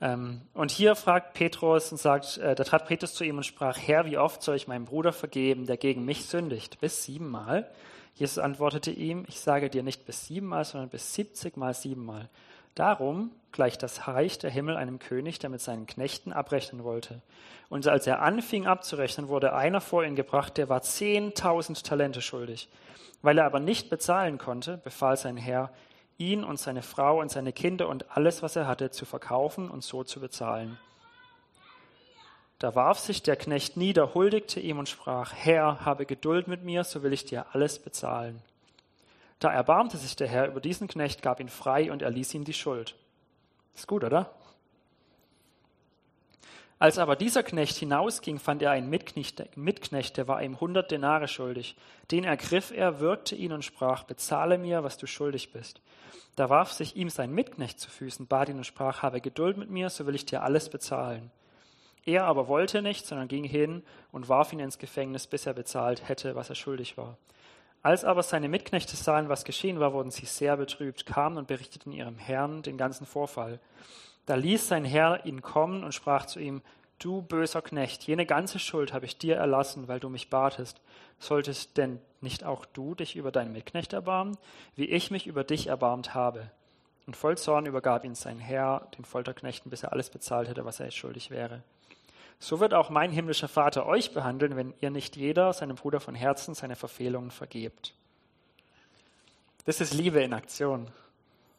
[0.02, 3.78] Ähm, und hier fragt Petrus und sagt, äh, da trat Petrus zu ihm und sprach,
[3.78, 6.80] Herr, wie oft soll ich meinem Bruder vergeben, der gegen mich sündigt?
[6.80, 7.70] Bis siebenmal?
[8.16, 12.30] Jesus antwortete ihm, ich sage dir nicht bis siebenmal, sondern bis siebzigmal siebenmal.
[12.76, 17.22] Darum gleicht das Reich der Himmel einem König, der mit seinen Knechten abrechnen wollte.
[17.68, 22.70] Und als er anfing abzurechnen, wurde einer vor ihn gebracht, der war zehntausend Talente schuldig.
[23.22, 25.72] Weil er aber nicht bezahlen konnte, befahl sein Herr,
[26.20, 29.84] ihn und seine Frau und seine Kinder und alles, was er hatte, zu verkaufen und
[29.84, 30.78] so zu bezahlen.
[32.60, 36.84] Da warf sich der Knecht nieder, huldigte ihm und sprach, Herr, habe Geduld mit mir,
[36.84, 38.42] so will ich dir alles bezahlen.
[39.40, 42.54] Da erbarmte sich der Herr über diesen Knecht, gab ihn frei und erließ ihm die
[42.54, 42.96] Schuld.
[43.74, 44.30] Ist gut, oder?
[46.82, 51.28] Als aber dieser Knecht hinausging, fand er einen Mitknecht, Mitknecht, der war ihm hundert Denare
[51.28, 51.76] schuldig.
[52.10, 55.82] Den ergriff er, würgte ihn und sprach, bezahle mir, was du schuldig bist.
[56.38, 59.70] Da warf sich ihm sein Mitknecht zu Füßen, bat ihn und sprach, habe Geduld mit
[59.70, 61.32] mir, so will ich dir alles bezahlen.
[62.06, 66.08] Er aber wollte nicht, sondern ging hin und warf ihn ins Gefängnis, bis er bezahlt
[66.08, 67.18] hätte, was er schuldig war.
[67.82, 71.92] Als aber seine Mitknechte sahen, was geschehen war, wurden sie sehr betrübt, kamen und berichteten
[71.92, 73.60] ihrem Herrn den ganzen Vorfall.
[74.30, 76.62] Da ließ sein Herr ihn kommen und sprach zu ihm,
[77.00, 80.80] Du böser Knecht, jene ganze Schuld habe ich dir erlassen, weil du mich batest.
[81.18, 84.38] Solltest denn nicht auch du dich über deinen Mitknecht erbarmen,
[84.76, 86.52] wie ich mich über dich erbarmt habe?
[87.08, 90.80] Und voll Zorn übergab ihn sein Herr den Folterknechten, bis er alles bezahlt hätte, was
[90.80, 91.64] er schuldig wäre.
[92.38, 96.14] So wird auch mein himmlischer Vater euch behandeln, wenn ihr nicht jeder seinem Bruder von
[96.14, 97.96] Herzen seine Verfehlungen vergebt.
[99.66, 100.92] Das ist Liebe in Aktion.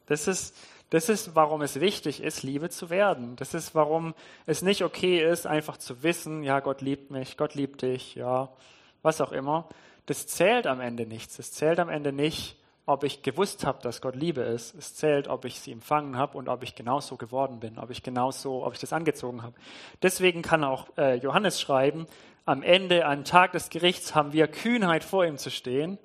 [0.05, 0.55] Das ist,
[0.91, 3.37] das ist, warum es wichtig ist, Liebe zu werden.
[3.37, 4.13] Das ist, warum
[4.45, 8.49] es nicht okay ist, einfach zu wissen, ja, Gott liebt mich, Gott liebt dich, ja,
[9.01, 9.69] was auch immer.
[10.05, 11.39] Das zählt am Ende nichts.
[11.39, 14.75] Es zählt am Ende nicht, ob ich gewusst habe, dass Gott Liebe ist.
[14.75, 18.03] Es zählt, ob ich sie empfangen habe und ob ich genauso geworden bin, ob ich
[18.03, 19.55] genauso, ob ich das angezogen habe.
[20.01, 22.05] Deswegen kann auch äh, Johannes schreiben,
[22.43, 25.99] am Ende, am Tag des Gerichts, haben wir Kühnheit vor ihm zu stehen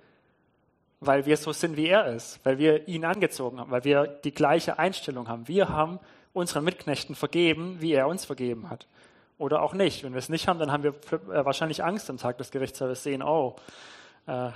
[1.01, 4.33] weil wir so sind, wie er ist, weil wir ihn angezogen haben, weil wir die
[4.33, 5.47] gleiche Einstellung haben.
[5.49, 6.01] Wir haben
[6.33, 8.87] unseren Mitknechten vergeben, wie er uns vergeben hat.
[9.39, 10.03] Oder auch nicht.
[10.03, 12.81] Wenn wir es nicht haben, dann haben wir äh, wahrscheinlich Angst am Tag des Gerichts,
[12.81, 13.57] weil wir sehen, oh,
[14.27, 14.51] äh,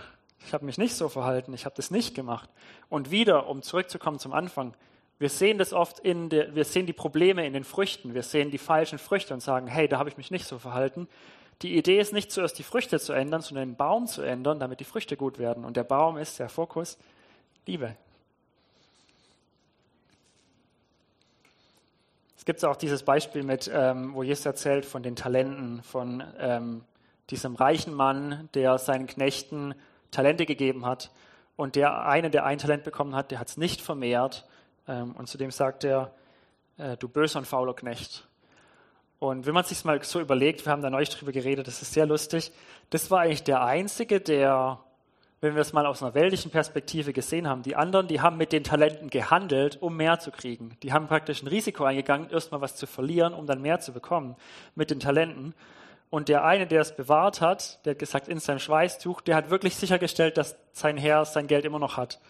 [0.46, 2.48] ich habe mich nicht so verhalten, ich habe das nicht gemacht.
[2.88, 4.74] Und wieder, um zurückzukommen zum Anfang,
[5.18, 8.50] wir sehen das oft in der, wir sehen die Probleme in den Früchten, wir sehen
[8.50, 11.08] die falschen Früchte und sagen, hey, da habe ich mich nicht so verhalten.
[11.62, 14.80] Die Idee ist nicht zuerst die Früchte zu ändern, sondern den Baum zu ändern, damit
[14.80, 15.64] die Früchte gut werden.
[15.64, 16.98] Und der Baum ist der Fokus
[17.66, 17.96] Liebe.
[22.38, 26.84] Es gibt auch dieses Beispiel mit, ähm, wo Jesus erzählt von den Talenten von ähm,
[27.28, 29.74] diesem reichen Mann, der seinen Knechten
[30.10, 31.10] Talente gegeben hat.
[31.56, 34.48] Und der eine, der ein Talent bekommen hat, der hat es nicht vermehrt.
[34.88, 36.14] Ähm, und zudem sagt er,
[36.78, 38.26] äh, du böser und fauler Knecht.
[39.20, 41.92] Und wenn man sich mal so überlegt, wir haben da neulich drüber geredet, das ist
[41.92, 42.50] sehr lustig,
[42.88, 44.80] das war eigentlich der Einzige, der,
[45.42, 48.50] wenn wir es mal aus einer weltlichen Perspektive gesehen haben, die anderen, die haben mit
[48.50, 50.74] den Talenten gehandelt, um mehr zu kriegen.
[50.82, 54.36] Die haben praktisch ein Risiko eingegangen, erstmal was zu verlieren, um dann mehr zu bekommen
[54.74, 55.54] mit den Talenten.
[56.08, 59.50] Und der eine, der es bewahrt hat, der hat gesagt, in seinem Schweißtuch, der hat
[59.50, 62.20] wirklich sichergestellt, dass sein Herr sein Geld immer noch hat.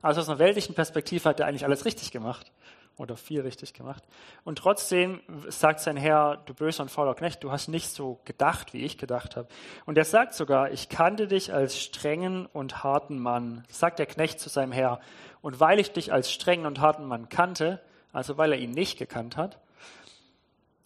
[0.00, 2.52] Also aus einer weltlichen Perspektive hat er eigentlich alles richtig gemacht
[2.96, 4.02] oder viel richtig gemacht.
[4.44, 8.72] Und trotzdem sagt sein Herr, du böser und fauler Knecht, du hast nicht so gedacht,
[8.72, 9.48] wie ich gedacht habe.
[9.84, 14.40] Und er sagt sogar, ich kannte dich als strengen und harten Mann, sagt der Knecht
[14.40, 15.00] zu seinem Herr.
[15.42, 17.80] Und weil ich dich als strengen und harten Mann kannte,
[18.12, 19.58] also weil er ihn nicht gekannt hat,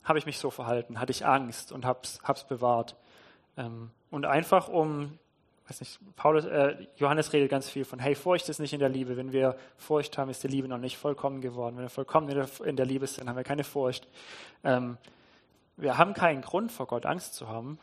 [0.03, 2.97] habe ich mich so verhalten, hatte ich Angst und hab's, hab's bewahrt.
[3.57, 5.19] Ähm, und einfach um
[5.71, 8.89] weiß nicht, Paulus, äh, Johannes redet ganz viel von, hey, Furcht ist nicht in der
[8.89, 9.17] Liebe.
[9.17, 11.77] Wenn wir Furcht haben, ist die Liebe noch nicht vollkommen geworden.
[11.77, 14.09] Wenn wir vollkommen in der, in der Liebe sind, haben wir keine Furcht.
[14.65, 14.99] Ähm,
[15.77, 17.79] wir haben keinen Grund vor Gott Angst zu haben.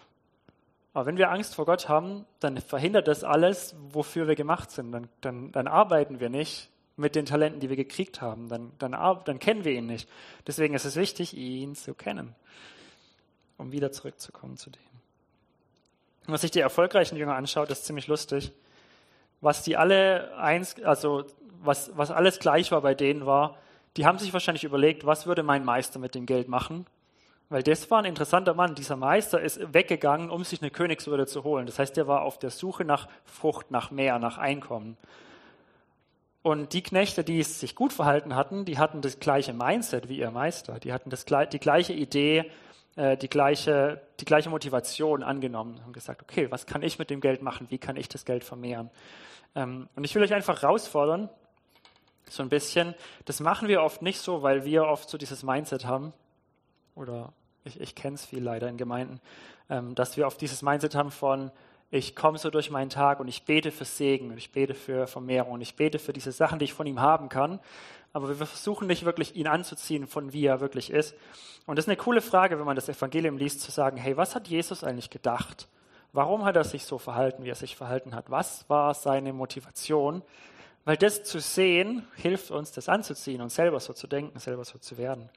[0.93, 4.91] Aber wenn wir Angst vor Gott haben, dann verhindert das alles, wofür wir gemacht sind.
[4.91, 8.49] Dann, dann, dann arbeiten wir nicht mit den Talenten, die wir gekriegt haben.
[8.49, 10.09] Dann, dann, dann kennen wir ihn nicht.
[10.45, 12.35] Deswegen ist es wichtig, ihn zu kennen,
[13.57, 14.86] um wieder zurückzukommen zu dem.
[16.27, 18.51] Wenn man sich die erfolgreichen Jünger anschaut, ist ziemlich lustig.
[19.39, 21.23] Was die alle eins, also
[21.61, 23.57] was, was alles gleich war bei denen war,
[23.95, 26.85] die haben sich wahrscheinlich überlegt, was würde mein Meister mit dem Geld machen?
[27.47, 28.75] Weil das war ein interessanter Mann.
[28.75, 31.65] Dieser Meister ist weggegangen, um sich eine Königswürde zu holen.
[31.65, 34.97] Das heißt, er war auf der Suche nach Frucht, nach mehr, nach Einkommen.
[36.41, 40.31] Und die Knechte, die sich gut verhalten hatten, die hatten das gleiche Mindset wie ihr
[40.31, 40.77] Meister.
[40.79, 42.51] Die hatten das, die gleiche Idee,
[42.97, 47.21] äh, die, gleiche, die gleiche Motivation angenommen und gesagt, okay, was kann ich mit dem
[47.21, 47.67] Geld machen?
[47.69, 48.89] Wie kann ich das Geld vermehren?
[49.55, 51.29] Ähm, und ich will euch einfach herausfordern,
[52.29, 52.93] so ein bisschen,
[53.25, 56.11] das machen wir oft nicht so, weil wir oft so dieses Mindset haben,
[56.95, 57.31] oder
[57.63, 59.21] ich, ich kenne es viel leider in Gemeinden,
[59.69, 61.51] ähm, dass wir oft dieses Mindset haben von,
[61.89, 65.07] ich komme so durch meinen Tag und ich bete für Segen und ich bete für
[65.07, 67.59] Vermehrung und ich bete für diese Sachen, die ich von ihm haben kann
[68.17, 71.15] aber wir versuchen nicht wirklich ihn anzuziehen von wie er wirklich ist.
[71.67, 74.35] Und das ist eine coole Frage, wenn man das Evangelium liest, zu sagen, hey, was
[74.35, 75.67] hat Jesus eigentlich gedacht?
[76.13, 78.31] Warum hat er sich so verhalten, wie er sich verhalten hat?
[78.31, 80.23] Was war seine Motivation?
[80.83, 84.79] Weil das zu sehen, hilft uns, das anzuziehen und selber so zu denken, selber so
[84.79, 85.29] zu werden.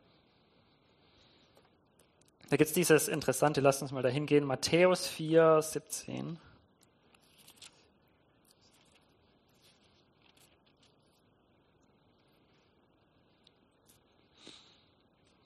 [2.48, 6.38] Da gibt es dieses Interessante, lasst uns mal dahin gehen, Matthäus 4, 17.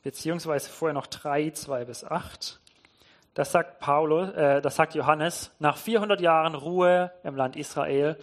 [0.04, 2.60] beziehungsweise vorher noch 3, 2 bis 8.
[3.32, 8.16] Das sagt Paulus, äh, das sagt Johannes, nach 400 Jahren Ruhe im Land Israel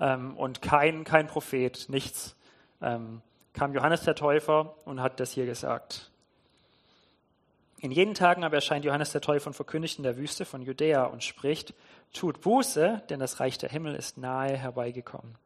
[0.00, 2.34] ähm, und kein, kein Prophet, nichts,
[2.82, 3.22] ähm,
[3.52, 6.10] kam Johannes der Täufer und hat das hier gesagt.
[7.80, 11.04] In jenen Tagen aber erscheint Johannes der Täufer und verkündigt in der Wüste von Judäa
[11.04, 11.74] und spricht,
[12.12, 15.36] tut Buße, denn das Reich der Himmel ist nahe herbeigekommen.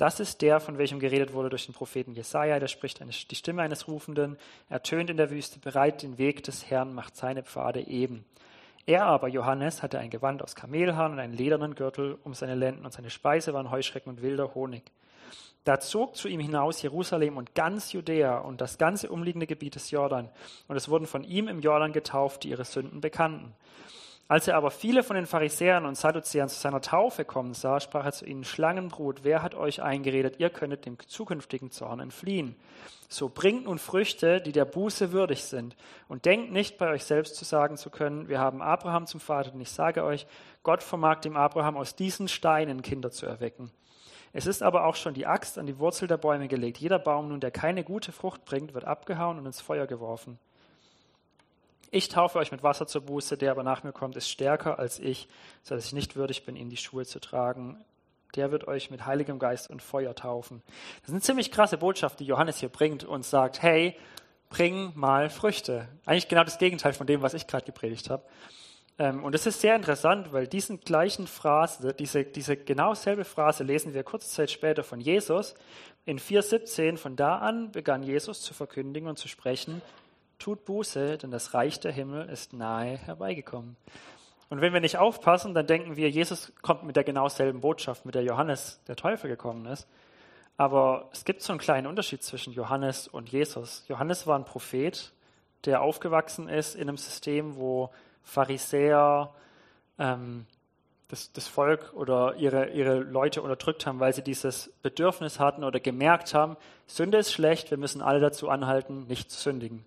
[0.00, 2.58] Das ist der, von welchem geredet wurde durch den Propheten Jesaja.
[2.58, 4.38] Der spricht eine, die Stimme eines Rufenden.
[4.70, 8.24] Er tönt in der Wüste, bereit den Weg des Herrn, macht seine Pfade eben.
[8.86, 12.86] Er aber, Johannes, hatte ein Gewand aus Kamelhaaren und einen ledernen Gürtel um seine Lenden
[12.86, 14.90] und seine Speise waren Heuschrecken und wilder Honig.
[15.64, 19.90] Da zog zu ihm hinaus Jerusalem und ganz Judäa und das ganze umliegende Gebiet des
[19.90, 20.30] Jordan.
[20.66, 23.54] Und es wurden von ihm im Jordan getauft, die ihre Sünden bekannten.
[24.30, 28.04] Als er aber viele von den Pharisäern und Sadduzäern zu seiner Taufe kommen sah, sprach
[28.04, 32.54] er zu ihnen, Schlangenbrut, wer hat euch eingeredet, ihr könnet dem zukünftigen Zorn entfliehen?
[33.08, 35.74] So bringt nun Früchte, die der Buße würdig sind.
[36.06, 39.50] Und denkt nicht bei euch selbst zu sagen zu können, wir haben Abraham zum Vater,
[39.50, 40.28] denn ich sage euch,
[40.62, 43.72] Gott vermag dem Abraham aus diesen Steinen Kinder zu erwecken.
[44.32, 46.78] Es ist aber auch schon die Axt an die Wurzel der Bäume gelegt.
[46.78, 50.38] Jeder Baum nun, der keine gute Frucht bringt, wird abgehauen und ins Feuer geworfen.
[51.92, 55.00] Ich taufe euch mit Wasser zur Buße, der aber nach mir kommt, ist stärker als
[55.00, 55.26] ich,
[55.62, 57.84] so dass ich nicht würdig bin, ihm die Schuhe zu tragen.
[58.36, 60.62] Der wird euch mit Heiligem Geist und Feuer taufen.
[61.00, 63.96] Das ist eine ziemlich krasse Botschaft, die Johannes hier bringt und sagt, hey,
[64.50, 65.88] bring mal Früchte.
[66.04, 68.22] Eigentlich genau das Gegenteil von dem, was ich gerade gepredigt habe.
[69.00, 73.64] Ähm, und es ist sehr interessant, weil diesen gleichen Phrase, diese, diese genau selbe Phrase
[73.64, 75.54] lesen wir kurze Zeit später von Jesus.
[76.04, 79.82] In 4,17 von da an begann Jesus zu verkündigen und zu sprechen,
[80.40, 83.76] tut Buße, denn das Reich der Himmel ist nahe herbeigekommen.
[84.48, 88.04] Und wenn wir nicht aufpassen, dann denken wir, Jesus kommt mit der genau selben Botschaft,
[88.04, 89.86] mit der Johannes der Teufel gekommen ist.
[90.56, 93.84] Aber es gibt so einen kleinen Unterschied zwischen Johannes und Jesus.
[93.86, 95.12] Johannes war ein Prophet,
[95.64, 97.90] der aufgewachsen ist in einem System, wo
[98.24, 99.32] Pharisäer
[99.98, 100.46] ähm,
[101.08, 105.80] das, das, Volk oder ihre, ihre Leute unterdrückt haben, weil sie dieses Bedürfnis hatten oder
[105.80, 109.84] gemerkt haben, Sünde ist schlecht, wir müssen alle dazu anhalten, nicht zu sündigen.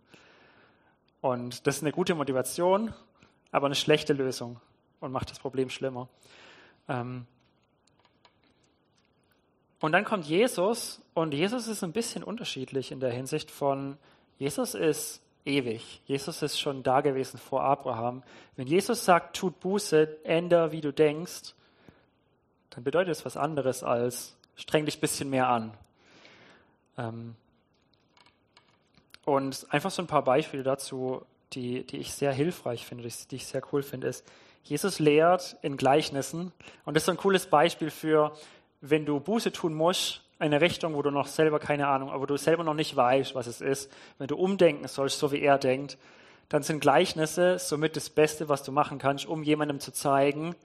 [1.24, 2.94] Und das ist eine gute Motivation,
[3.54, 4.60] aber eine schlechte Lösung
[5.00, 6.10] und macht das Problem schlimmer.
[6.90, 7.26] Ähm,
[9.80, 13.98] und dann kommt Jesus und Jesus ist ein bisschen unterschiedlich in der Hinsicht von,
[14.38, 16.02] Jesus ist ewig.
[16.08, 18.22] Jesus ist schon da gewesen vor Abraham.
[18.58, 21.54] Wenn Jesus sagt, tut Buße, änder wie du denkst,
[22.72, 25.74] dann bedeutet es was anderes als streng dich ein bisschen mehr an.
[26.98, 27.36] Ähm,
[29.26, 33.46] und einfach so ein paar Beispiele dazu, die, die ich sehr hilfreich finde, die ich
[33.46, 34.26] sehr cool finde, ist,
[34.64, 36.54] Jesus lehrt in Gleichnissen.
[36.86, 38.34] Und das ist so ein cooles Beispiel für,
[38.82, 42.38] wenn du Buße tun musst, eine Richtung, wo du noch selber keine Ahnung, aber du
[42.38, 43.92] selber noch nicht weißt, was es ist.
[44.18, 45.98] Wenn du umdenken sollst, so wie er denkt,
[46.50, 50.56] dann sind Gleichnisse somit das Beste, was du machen kannst, um jemandem zu zeigen,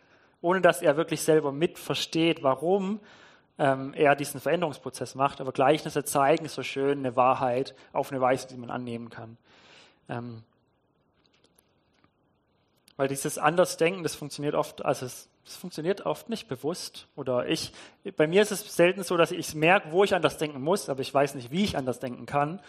[0.41, 3.01] ohne dass er wirklich selber mitversteht, warum
[3.59, 5.41] ähm, er diesen Veränderungsprozess macht.
[5.41, 9.37] Aber Gleichnisse zeigen so schön eine Wahrheit auf eine Weise, die man annehmen kann.
[10.09, 10.43] Ähm,
[12.97, 17.07] weil dieses Andersdenken, das funktioniert oft, also es, es, funktioniert oft nicht bewusst.
[17.15, 17.73] Oder ich,
[18.17, 21.01] bei mir ist es selten so, dass ich merke, wo ich anders denken muss, aber
[21.01, 22.61] ich weiß nicht, wie ich anders denken kann.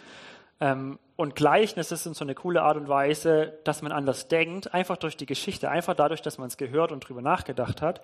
[0.60, 4.96] Ähm, und Gleichnisse sind so eine coole Art und Weise, dass man anders denkt, einfach
[4.98, 8.02] durch die Geschichte, einfach dadurch, dass man es gehört und drüber nachgedacht hat.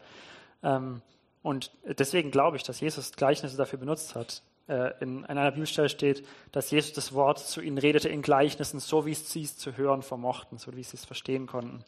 [0.62, 1.02] Ähm,
[1.46, 4.42] und deswegen glaube ich, dass Jesus Gleichnisse dafür benutzt hat.
[4.66, 9.06] Äh, in, einer Bibelstelle steht, dass Jesus das Wort zu ihnen redete in Gleichnissen, so
[9.06, 11.84] wie sie es zu hören vermochten, so wie sie es verstehen konnten.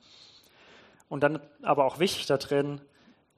[1.08, 2.80] Und dann aber auch wichtig da drin,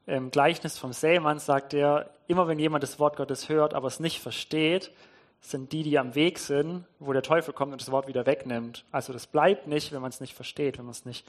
[0.05, 3.99] im Gleichnis vom Sämann sagt er, immer wenn jemand das Wort Gottes hört, aber es
[3.99, 4.91] nicht versteht,
[5.41, 8.85] sind die, die am Weg sind, wo der Teufel kommt und das Wort wieder wegnimmt.
[8.93, 11.27] Also das bleibt nicht, wenn man es nicht versteht, wenn man es nicht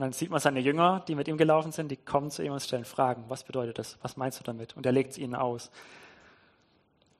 [0.00, 2.54] und dann sieht man seine Jünger, die mit ihm gelaufen sind, die kommen zu ihm
[2.54, 3.26] und stellen Fragen.
[3.28, 3.98] Was bedeutet das?
[4.00, 4.74] Was meinst du damit?
[4.74, 5.70] Und er legt es ihnen aus.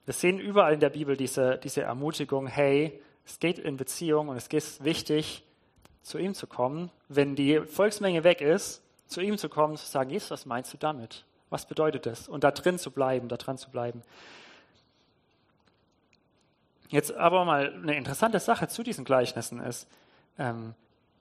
[0.07, 4.37] Wir sehen überall in der Bibel diese, diese Ermutigung, hey, es geht in Beziehung und
[4.39, 5.45] es ist wichtig,
[6.01, 6.91] zu ihm zu kommen.
[7.11, 10.79] Wenn die Volksmenge weg ist, zu ihm zu kommen, zu sagen, Jesus, was meinst du
[10.79, 11.27] damit?
[11.51, 12.29] Was bedeutet das?
[12.29, 14.01] Und da drin zu bleiben, da dran zu bleiben.
[16.89, 19.87] Jetzt aber mal eine interessante Sache zu diesen Gleichnissen ist,
[20.39, 20.75] ähm,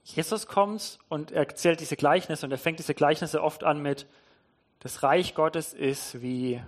[0.03, 4.07] Jesus kommt und er erzählt diese Gleichnisse und er fängt diese Gleichnisse oft an mit,
[4.79, 6.61] das Reich Gottes ist wie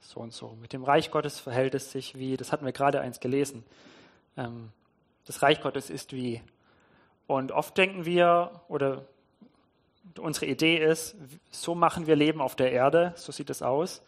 [0.00, 0.56] so und so.
[0.60, 3.64] Mit dem Reich Gottes verhält es sich wie, das hatten wir gerade eins gelesen,
[4.36, 4.70] ähm,
[5.26, 6.40] das Reich Gottes ist wie.
[7.26, 9.04] Und oft denken wir, oder
[10.18, 11.16] unsere Idee ist,
[11.50, 14.02] so machen wir Leben auf der Erde, so sieht es aus.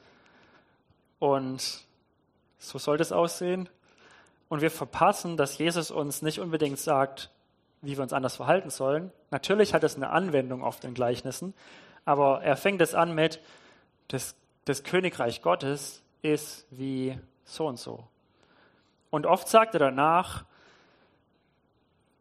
[1.18, 1.84] Und
[2.58, 3.68] so soll das aussehen.
[4.48, 7.30] Und wir verpassen, dass Jesus uns nicht unbedingt sagt,
[7.82, 9.10] wie wir uns anders verhalten sollen.
[9.30, 11.54] Natürlich hat es eine Anwendung auf den Gleichnissen,
[12.04, 13.40] aber er fängt es an mit,
[14.08, 18.04] das, das Königreich Gottes ist wie so und so.
[19.10, 20.44] Und oft sagt er danach,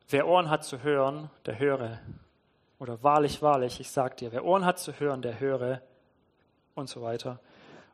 [0.10, 2.00] wer Ohren hat zu hören, der höre.
[2.80, 5.82] Oder wahrlich, wahrlich, ich sag dir, wer Ohren hat zu hören, der höre
[6.76, 7.40] und so weiter.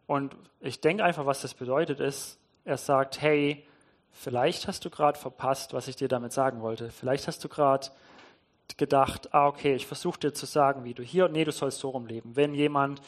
[0.08, 3.66] Und ich denke einfach, was das bedeutet ist, er sagt, hey,
[4.16, 6.90] Vielleicht hast du gerade verpasst, was ich dir damit sagen wollte.
[6.90, 7.88] Vielleicht hast du gerade
[8.78, 11.90] gedacht, ah, okay, ich versuche dir zu sagen, wie du hier, nee, du sollst so
[11.90, 12.36] rumleben.
[12.36, 13.02] Wenn jemand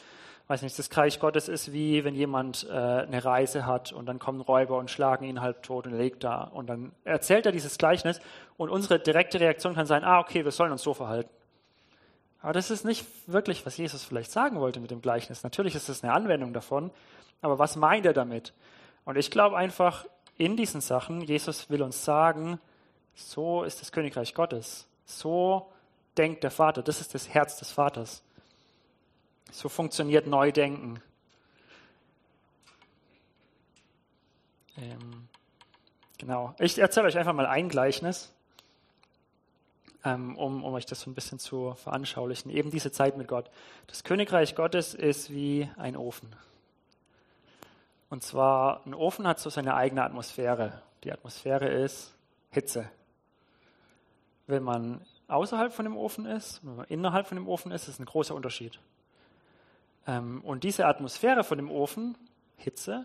[0.48, 4.18] weiß nicht, das Reich Gottes ist wie, wenn jemand äh, eine Reise hat und dann
[4.18, 6.42] kommen Räuber und schlagen ihn halb tot und liegt da.
[6.42, 8.18] Und dann erzählt er dieses Gleichnis
[8.56, 11.30] und unsere direkte Reaktion kann sein, ah, okay, wir sollen uns so verhalten.
[12.40, 15.42] Aber das ist nicht wirklich, was Jesus vielleicht sagen wollte mit dem Gleichnis.
[15.42, 16.90] Natürlich ist es eine Anwendung davon,
[17.42, 18.54] aber was meint er damit?
[19.04, 20.06] Und ich glaube einfach,
[20.38, 22.60] in diesen Sachen, Jesus will uns sagen,
[23.14, 24.86] so ist das Königreich Gottes.
[25.04, 25.70] So
[26.16, 26.82] denkt der Vater.
[26.82, 28.22] Das ist das Herz des Vaters.
[29.50, 31.02] So funktioniert Neudenken.
[34.76, 35.28] Ähm,
[36.18, 36.54] genau.
[36.60, 38.32] Ich erzähle euch einfach mal ein Gleichnis,
[40.04, 42.50] ähm, um, um euch das so ein bisschen zu veranschaulichen.
[42.50, 43.50] Eben diese Zeit mit Gott.
[43.88, 46.28] Das Königreich Gottes ist wie ein Ofen.
[48.10, 50.82] Und zwar, ein Ofen hat so seine eigene Atmosphäre.
[51.04, 52.14] Die Atmosphäre ist
[52.50, 52.90] Hitze.
[54.46, 58.00] Wenn man außerhalb von dem Ofen ist, wenn man innerhalb von dem Ofen ist, ist
[58.00, 58.78] ein großer Unterschied.
[60.06, 62.16] Ähm, und diese Atmosphäre von dem Ofen,
[62.56, 63.04] Hitze,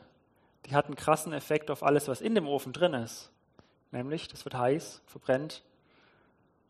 [0.65, 3.29] die hat einen krassen Effekt auf alles, was in dem Ofen drin ist.
[3.91, 5.63] Nämlich, das wird heiß, verbrennt.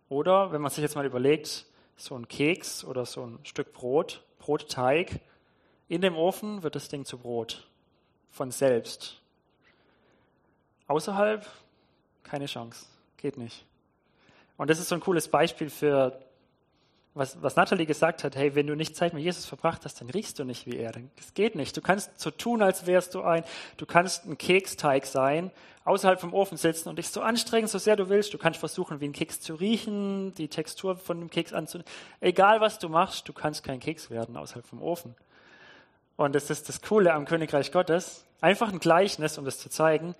[0.09, 4.23] Oder, wenn man sich jetzt mal überlegt, so ein Keks oder so ein Stück Brot,
[4.39, 5.19] Brotteig,
[5.88, 7.67] in dem Ofen wird das Ding zu Brot.
[8.34, 9.21] Von selbst.
[10.88, 11.47] Außerhalb
[12.23, 12.88] keine Chance.
[13.17, 13.63] Geht nicht.
[14.57, 16.19] Und das ist so ein cooles Beispiel für
[17.15, 20.09] was, was Natalie gesagt hat, hey, wenn du nicht Zeit mit Jesus verbracht hast, dann
[20.09, 20.93] riechst du nicht wie er.
[21.15, 21.77] Das geht nicht.
[21.77, 23.43] Du kannst so tun, als wärst du ein,
[23.77, 25.51] du kannst ein Keksteig sein,
[25.86, 28.34] außerhalb vom Ofen sitzen und dich so anstrengen, so sehr du willst.
[28.34, 31.91] Du kannst versuchen, wie ein Keks zu riechen, die Textur von dem Keks anzunehmen.
[32.19, 35.13] Egal was du machst, du kannst kein Keks werden außerhalb vom Ofen.
[36.16, 38.26] Und das ist das Coole am Königreich Gottes.
[38.41, 40.16] Einfach ein Gleichnis, um das zu zeigen.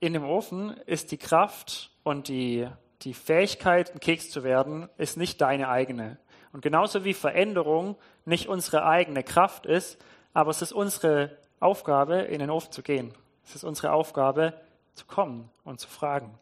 [0.00, 2.68] In dem Ofen ist die Kraft und die
[3.02, 6.18] die Fähigkeit, ein Keks zu werden, ist nicht deine eigene.
[6.52, 9.98] Und genauso wie Veränderung nicht unsere eigene Kraft ist,
[10.34, 13.14] aber es ist unsere Aufgabe, in den Ofen zu gehen.
[13.44, 14.54] Es ist unsere Aufgabe,
[14.94, 16.36] zu kommen und zu fragen.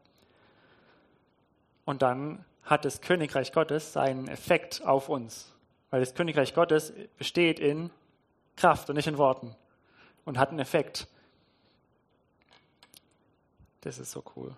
[1.85, 5.53] Und dann hat das Königreich Gottes seinen Effekt auf uns.
[5.91, 7.91] Weil das Königreich Gottes besteht in
[8.57, 9.55] Kraft und nicht in Worten.
[10.25, 11.07] Und hat einen Effekt.
[13.83, 14.55] Das ist so cool.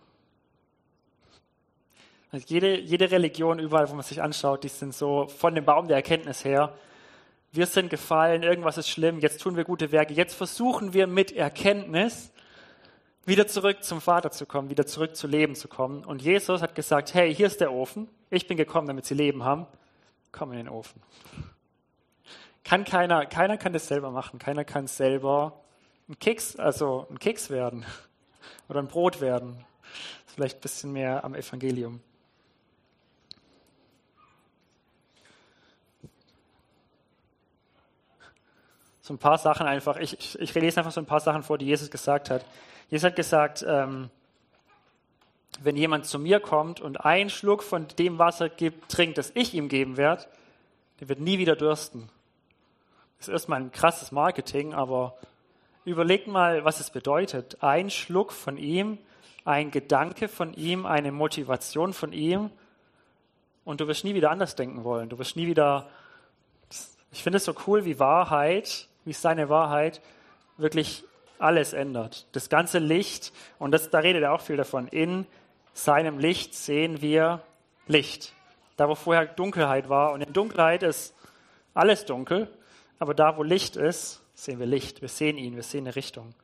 [2.30, 5.88] Also jede, jede Religion, überall, wo man sich anschaut, die sind so von dem Baum
[5.88, 6.74] der Erkenntnis her.
[7.52, 11.32] Wir sind gefallen, irgendwas ist schlimm, jetzt tun wir gute Werke, jetzt versuchen wir mit
[11.32, 12.30] Erkenntnis
[13.24, 16.04] wieder zurück zum Vater zu kommen, wieder zurück zu Leben zu kommen.
[16.04, 19.44] Und Jesus hat gesagt, hey, hier ist der Ofen, ich bin gekommen, damit sie Leben
[19.44, 19.66] haben,
[20.32, 21.02] komm in den Ofen.
[22.64, 25.60] Kann keiner, keiner kann das selber machen, keiner kann selber
[26.08, 27.84] ein Keks, also ein Keks werden
[28.68, 29.64] oder ein Brot werden.
[30.26, 32.00] Vielleicht ein bisschen mehr am Evangelium.
[39.08, 41.56] so ein paar Sachen einfach, ich, ich, ich lese einfach so ein paar Sachen vor,
[41.56, 42.44] die Jesus gesagt hat.
[42.90, 44.10] Jesus hat gesagt, ähm,
[45.62, 49.54] wenn jemand zu mir kommt und einen Schluck von dem Wasser gibt, trinkt, das ich
[49.54, 50.26] ihm geben werde,
[51.00, 52.08] der wird nie wieder dürsten.
[53.18, 55.16] Das ist erstmal ein krasses Marketing, aber
[55.84, 57.62] überlegt mal, was es bedeutet.
[57.62, 58.98] Ein Schluck von ihm,
[59.44, 62.50] ein Gedanke von ihm, eine Motivation von ihm
[63.64, 65.08] und du wirst nie wieder anders denken wollen.
[65.08, 65.88] Du wirst nie wieder.
[67.10, 70.00] Ich finde es so cool, wie Wahrheit wie seine Wahrheit
[70.58, 71.02] wirklich
[71.38, 72.26] alles ändert.
[72.32, 75.26] Das ganze Licht, und das, da redet er auch viel davon, in
[75.78, 77.42] seinem Licht sehen wir
[77.86, 78.34] Licht.
[78.76, 81.14] Da, wo vorher Dunkelheit war, und in Dunkelheit ist
[81.74, 82.48] alles dunkel,
[82.98, 85.02] aber da, wo Licht ist, sehen wir Licht.
[85.02, 86.34] Wir sehen ihn, wir sehen eine Richtung.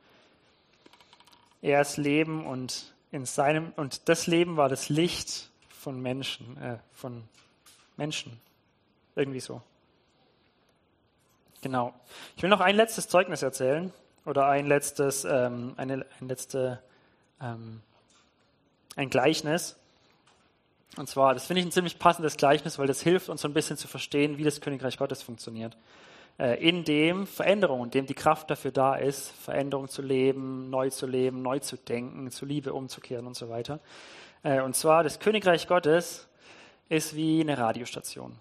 [1.61, 6.77] Er ist Leben und in seinem, und das Leben war das Licht von Menschen, äh,
[6.93, 7.23] von
[7.97, 8.39] Menschen.
[9.15, 9.61] Irgendwie so.
[11.61, 11.93] Genau.
[12.35, 13.91] Ich will noch ein letztes Zeugnis erzählen
[14.25, 16.81] oder ein letztes, ähm, eine, ein letzte,
[17.41, 17.81] ähm,
[18.95, 19.75] ein Gleichnis.
[20.97, 23.53] Und zwar, das finde ich ein ziemlich passendes Gleichnis, weil das hilft uns so ein
[23.53, 25.77] bisschen zu verstehen, wie das Königreich Gottes funktioniert.
[26.37, 30.89] Äh, in dem Veränderung, in dem die Kraft dafür da ist, Veränderung zu leben, neu
[30.89, 33.79] zu leben, neu zu denken, zu Liebe umzukehren und so weiter.
[34.43, 36.27] Äh, und zwar, das Königreich Gottes
[36.89, 38.35] ist wie eine Radiostation.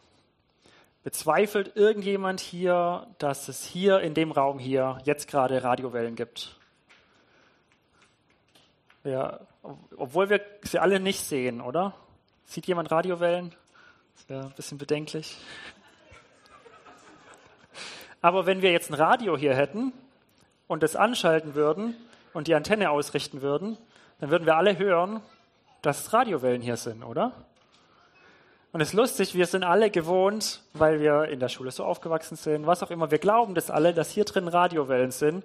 [1.02, 6.56] Bezweifelt irgendjemand hier, dass es hier in dem Raum hier jetzt gerade Radiowellen gibt?
[9.04, 9.40] Ja,
[9.96, 11.94] obwohl wir sie alle nicht sehen, oder?
[12.46, 13.54] Sieht jemand Radiowellen?
[14.16, 15.36] Das wäre ein bisschen bedenklich.
[18.22, 19.92] Aber wenn wir jetzt ein Radio hier hätten
[20.68, 21.94] und es anschalten würden
[22.32, 23.76] und die Antenne ausrichten würden,
[24.20, 25.20] dann würden wir alle hören,
[25.82, 27.32] dass Radiowellen hier sind, oder?
[28.72, 32.36] Und es ist lustig, wir sind alle gewohnt, weil wir in der Schule so aufgewachsen
[32.36, 33.10] sind, was auch immer.
[33.10, 35.44] Wir glauben das alle, dass hier drin Radiowellen sind.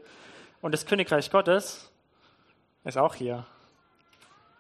[0.62, 1.92] Und das Königreich Gottes
[2.90, 3.46] ist auch hier.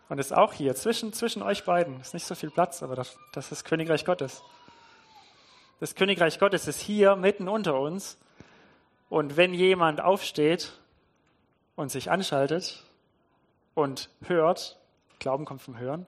[0.07, 1.99] Und ist auch hier, zwischen, zwischen euch beiden.
[1.99, 4.41] Ist nicht so viel Platz, aber das, das ist Königreich Gottes.
[5.79, 8.17] Das Königreich Gottes ist hier mitten unter uns.
[9.09, 10.73] Und wenn jemand aufsteht
[11.75, 12.83] und sich anschaltet
[13.75, 14.79] und hört,
[15.19, 16.05] Glauben kommt vom Hören,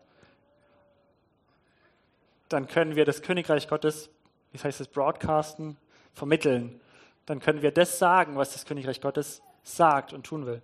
[2.49, 4.09] dann können wir das Königreich Gottes,
[4.51, 5.77] wie heißt es, broadcasten,
[6.13, 6.81] vermitteln.
[7.25, 10.61] Dann können wir das sagen, was das Königreich Gottes sagt und tun will.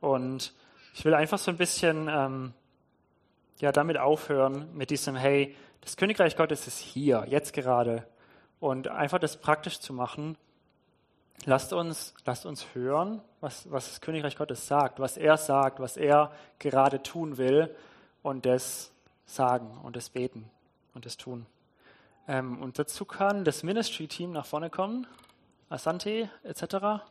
[0.00, 0.52] Und
[0.94, 2.54] ich will einfach so ein bisschen ähm,
[3.58, 8.06] ja, damit aufhören, mit diesem, hey, das Königreich Gottes ist hier, jetzt gerade.
[8.60, 10.38] Und einfach das praktisch zu machen.
[11.46, 15.96] Lasst uns, lasst uns hören, was, was das Königreich Gottes sagt, was er sagt, was
[15.96, 17.74] er gerade tun will
[18.22, 18.92] und das
[19.26, 20.48] sagen und das beten
[20.94, 21.44] und das tun.
[22.28, 25.08] Ähm, und dazu kann das Ministry-Team nach vorne kommen,
[25.68, 27.02] Asante etc.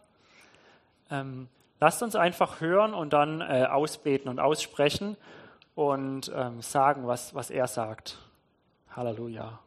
[1.12, 1.50] Ähm,
[1.84, 5.18] lasst uns einfach hören und dann äh, ausbeten und aussprechen
[5.76, 8.18] und ähm, sagen, was, was er sagt.
[8.96, 9.60] Halleluja.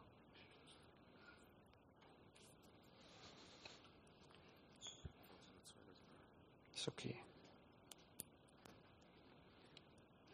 [6.73, 7.13] Ist okay.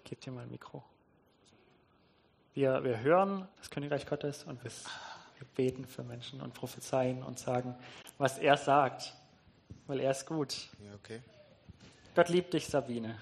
[0.05, 0.81] Gebt dir mal ein Mikro.
[2.53, 7.39] Wir, wir hören das Königreich Gottes und wir, wir beten für Menschen und prophezeien und
[7.39, 7.75] sagen,
[8.17, 9.13] was er sagt,
[9.87, 10.69] weil er ist gut.
[10.79, 11.21] Ja, okay.
[12.15, 13.17] Gott liebt dich, Sabine.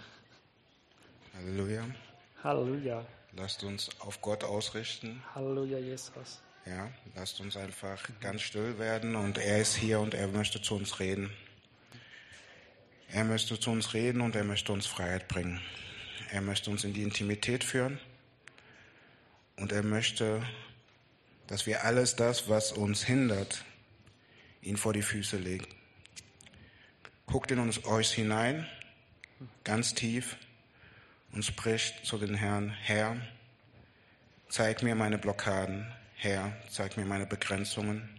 [1.33, 1.85] Halleluja.
[2.43, 3.05] Halleluja.
[3.33, 5.23] Lasst uns auf Gott ausrichten.
[5.33, 6.41] Halleluja, Jesus.
[6.65, 10.75] Ja, lasst uns einfach ganz still werden und er ist hier und er möchte zu
[10.75, 11.31] uns reden.
[13.07, 15.61] Er möchte zu uns reden und er möchte uns Freiheit bringen.
[16.29, 17.99] Er möchte uns in die Intimität führen.
[19.55, 20.45] Und er möchte,
[21.47, 23.63] dass wir alles das, was uns hindert,
[24.61, 25.67] ihn vor die Füße legen.
[27.25, 28.67] Guckt in uns euch hinein,
[29.63, 30.37] ganz tief,
[31.33, 33.15] und spricht zu den Herrn, Herr,
[34.49, 38.09] zeig mir meine Blockaden, Herr, zeig mir meine Begrenzungen.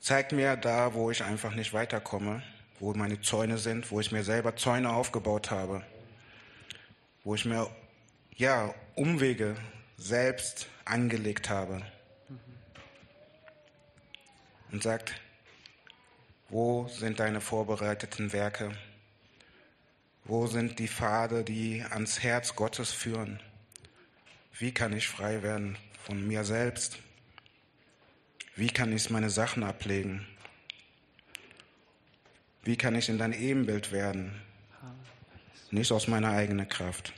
[0.00, 2.42] Zeig mir da, wo ich einfach nicht weiterkomme,
[2.78, 5.82] wo meine Zäune sind, wo ich mir selber Zäune aufgebaut habe,
[7.24, 7.68] wo ich mir
[8.36, 9.56] ja Umwege
[9.96, 11.82] selbst angelegt habe.
[14.70, 15.14] Und sagt,
[16.50, 18.70] wo sind deine vorbereiteten Werke?
[20.28, 23.40] Wo sind die Pfade, die ans Herz Gottes führen?
[24.56, 26.98] Wie kann ich frei werden von mir selbst?
[28.54, 30.24] Wie kann ich meine Sachen ablegen?
[32.62, 34.40] Wie kann ich in dein Ebenbild werden?
[35.72, 37.12] Nicht aus meiner eigenen Kraft,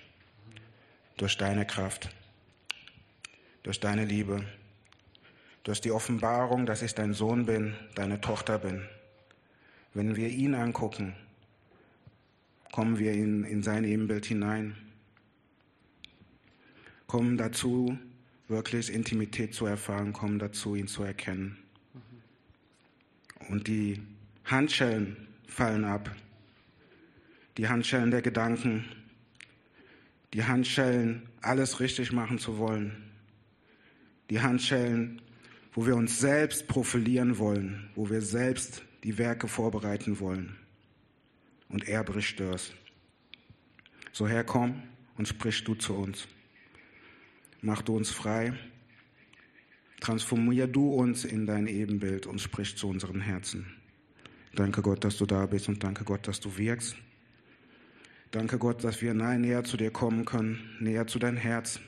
[1.19, 2.09] durch deine Kraft
[3.63, 4.45] durch deine Liebe,
[5.65, 8.83] durch die Offenbarung, dass ich dein Sohn bin, deine Tochter bin.
[9.93, 11.15] Wenn wir ihn angucken,
[12.73, 14.77] kommen wir in, in sein Ebenbild hinein,
[17.07, 17.99] kommen dazu,
[18.49, 21.57] wirklich Intimität zu erfahren, kommen dazu, ihn zu erkennen.
[23.49, 24.01] Und die
[24.45, 25.17] Handschellen
[25.47, 26.15] fallen ab,
[27.57, 28.85] die Handschellen der Gedanken,
[30.33, 33.11] die Handschellen, alles richtig machen zu wollen
[34.31, 35.21] die Handschellen,
[35.73, 40.57] wo wir uns selbst profilieren wollen, wo wir selbst die Werke vorbereiten wollen.
[41.71, 42.73] Und er bricht das.
[44.13, 44.83] So Herr, komm
[45.17, 46.29] und sprich du zu uns.
[47.63, 48.53] Mach du uns frei.
[50.01, 53.67] Transformier du uns in dein Ebenbild und sprich zu unseren Herzen.
[54.55, 56.97] Danke Gott, dass du da bist und danke Gott, dass du wirkst.
[58.31, 61.81] Danke Gott, dass wir näher zu dir kommen können, näher zu dein Herz,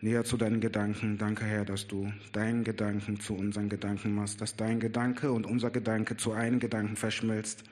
[0.00, 1.18] näher zu deinen Gedanken.
[1.18, 5.70] Danke, Herr, dass du deinen Gedanken zu unseren Gedanken machst, dass dein Gedanke und unser
[5.70, 7.64] Gedanke zu einem Gedanken verschmilzt.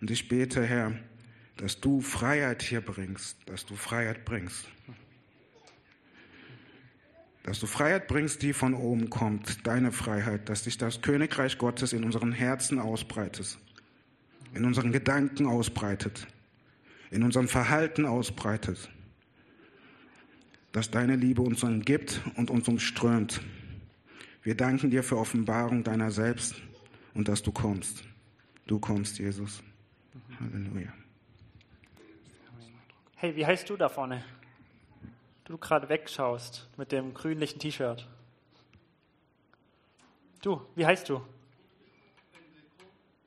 [0.00, 0.92] Und ich bete, Herr,
[1.56, 4.68] dass du Freiheit hier bringst, dass du Freiheit bringst.
[7.42, 11.92] Dass du Freiheit bringst, die von oben kommt, deine Freiheit, dass sich das Königreich Gottes
[11.92, 13.58] in unseren Herzen ausbreitet,
[14.52, 16.26] in unseren Gedanken ausbreitet,
[17.10, 18.90] in unserem Verhalten ausbreitet
[20.76, 23.40] dass deine Liebe uns umgibt und uns umströmt.
[24.42, 26.54] Wir danken dir für Offenbarung deiner selbst
[27.14, 28.04] und dass du kommst.
[28.66, 29.62] Du kommst, Jesus.
[30.40, 30.92] Halleluja.
[33.16, 34.22] Hey, wie heißt du da vorne?
[35.44, 38.06] Du gerade wegschaust mit dem grünlichen T-Shirt.
[40.42, 41.22] Du, wie heißt du?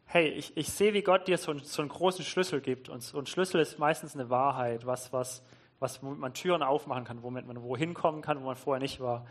[0.06, 2.90] Hey, ich, ich sehe, wie Gott dir so, so einen großen Schlüssel gibt.
[2.90, 5.44] Und so ein Schlüssel ist meistens eine Wahrheit, was, was,
[5.80, 9.00] was, womit man Türen aufmachen kann, womit man wohin kommen kann, wo man vorher nicht
[9.00, 9.26] war.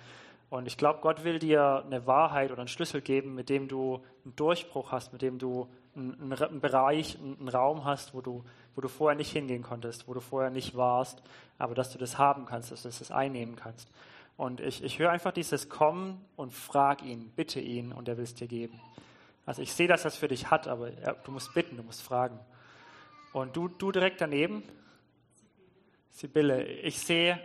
[0.51, 4.03] Und ich glaube, Gott will dir eine Wahrheit oder einen Schlüssel geben, mit dem du
[4.25, 8.45] einen Durchbruch hast, mit dem du einen, einen Bereich, einen Raum hast, wo du,
[8.75, 11.23] wo du vorher nicht hingehen konntest, wo du vorher nicht warst,
[11.59, 13.91] aber dass du das haben kannst, dass du das einnehmen kannst.
[14.37, 18.25] Und ich, ich höre einfach dieses Kommen und frag ihn, bitte ihn und er will
[18.25, 18.81] es dir geben.
[19.45, 21.83] Also ich sehe, dass er es für dich hat, aber ja, du musst bitten, du
[21.83, 22.39] musst fragen.
[23.33, 24.63] Und du, du direkt daneben,
[26.13, 27.41] Sibylle, ich sehe,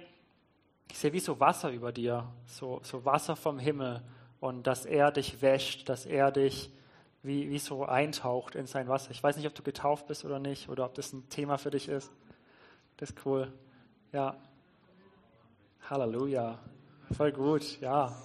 [0.90, 4.04] ich sehe wie so Wasser über dir, so, so Wasser vom Himmel
[4.40, 6.72] und dass er dich wäscht, dass er dich
[7.24, 9.12] wie, wie so eintaucht in sein Wasser.
[9.12, 11.72] Ich weiß nicht, ob du getauft bist oder nicht oder ob das ein Thema für
[11.72, 12.12] dich ist.
[12.98, 13.52] Das ist cool.
[14.12, 14.38] Ja.
[15.90, 16.60] Halleluja.
[17.16, 18.16] Voll gut, ja.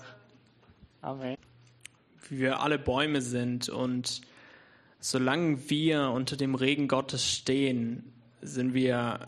[1.01, 1.37] Amen.
[2.29, 4.21] Wie wir alle Bäume sind und
[5.01, 9.21] solange wir unter dem Regen Gottes stehen, sind wir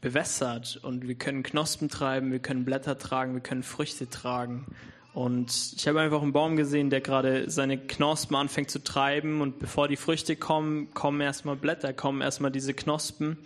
[0.00, 4.66] bewässert und wir können Knospen treiben, wir können Blätter tragen, wir können Früchte tragen.
[5.12, 9.58] Und ich habe einfach einen Baum gesehen, der gerade seine Knospen anfängt zu treiben und
[9.58, 13.38] bevor die Früchte kommen, kommen erstmal Blätter, kommen erstmal diese Knospen.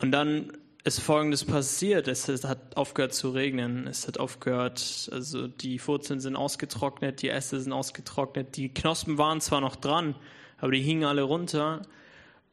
[0.00, 0.52] Und dann
[0.82, 2.08] ist Folgendes passiert.
[2.08, 3.86] Es hat aufgehört zu regnen.
[3.86, 8.56] Es hat aufgehört, also die Wurzeln sind ausgetrocknet, die Äste sind ausgetrocknet.
[8.56, 10.14] Die Knospen waren zwar noch dran,
[10.58, 11.82] aber die hingen alle runter.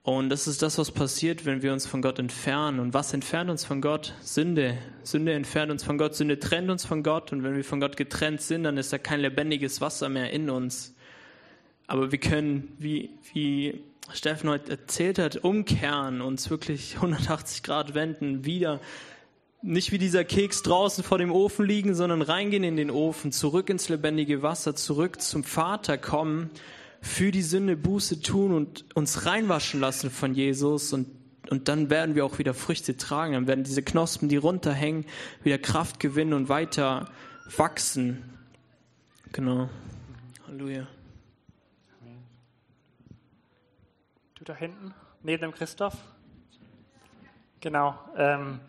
[0.04, 2.80] Und das ist das, was passiert, wenn wir uns von Gott entfernen.
[2.80, 4.16] Und was entfernt uns von Gott?
[4.22, 4.76] Sünde.
[5.04, 6.16] Sünde entfernt uns von Gott.
[6.16, 7.32] Sünde trennt uns von Gott.
[7.32, 10.50] Und wenn wir von Gott getrennt sind, dann ist da kein lebendiges Wasser mehr in
[10.50, 10.96] uns.
[11.86, 18.44] Aber wir können, wie, wie Steffen heute erzählt hat, umkehren, uns wirklich 180 Grad wenden,
[18.44, 18.80] wieder
[19.62, 23.70] nicht wie dieser Keks draußen vor dem Ofen liegen, sondern reingehen in den Ofen, zurück
[23.70, 26.50] ins lebendige Wasser, zurück zum Vater kommen
[27.02, 31.08] für die Sünde Buße tun und uns reinwaschen lassen von Jesus und
[31.50, 33.34] und dann werden wir auch wieder Früchte tragen.
[33.34, 35.06] Dann werden diese Knospen, die runterhängen,
[35.44, 37.10] wieder Kraft gewinnen und weiter
[37.58, 38.24] wachsen.
[39.34, 39.70] Genau.
[40.48, 40.88] Halleluja.
[44.36, 44.94] Du da hinten,
[45.24, 45.98] neben dem Christoph?
[47.60, 48.00] Genau.
[48.16, 48.62] Ähm,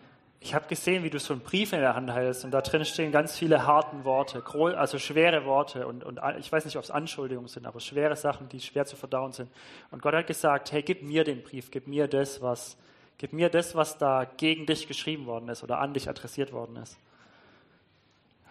[0.42, 2.84] ich habe gesehen, wie du so einen Brief in der Hand hältst und da drin
[2.84, 4.42] stehen ganz viele harte Worte,
[4.76, 8.48] also schwere Worte und, und ich weiß nicht, ob es Anschuldigungen sind, aber schwere Sachen,
[8.48, 9.50] die schwer zu verdauen sind.
[9.92, 12.76] Und Gott hat gesagt, hey, gib mir den Brief, gib mir das, was,
[13.18, 16.76] gib mir das, was da gegen dich geschrieben worden ist oder an dich adressiert worden
[16.76, 16.98] ist.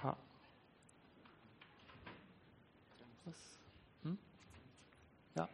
[0.01, 0.15] Ja.
[4.03, 4.17] Hm?
[5.35, 5.49] ja.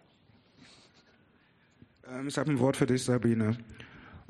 [2.07, 3.57] Ähm, ich habe ein Wort für dich, Sabine.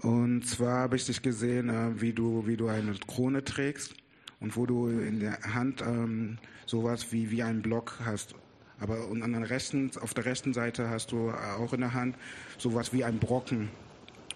[0.01, 3.95] Und zwar habe ich dich gesehen, äh, wie du, wie du eine Krone trägst
[4.39, 8.35] und wo du in der Hand ähm, sowas wie, wie einen Block hast.
[8.79, 12.15] Aber und an der rechten, auf der rechten Seite hast du auch in der Hand
[12.59, 13.69] sowas wie ein Brocken.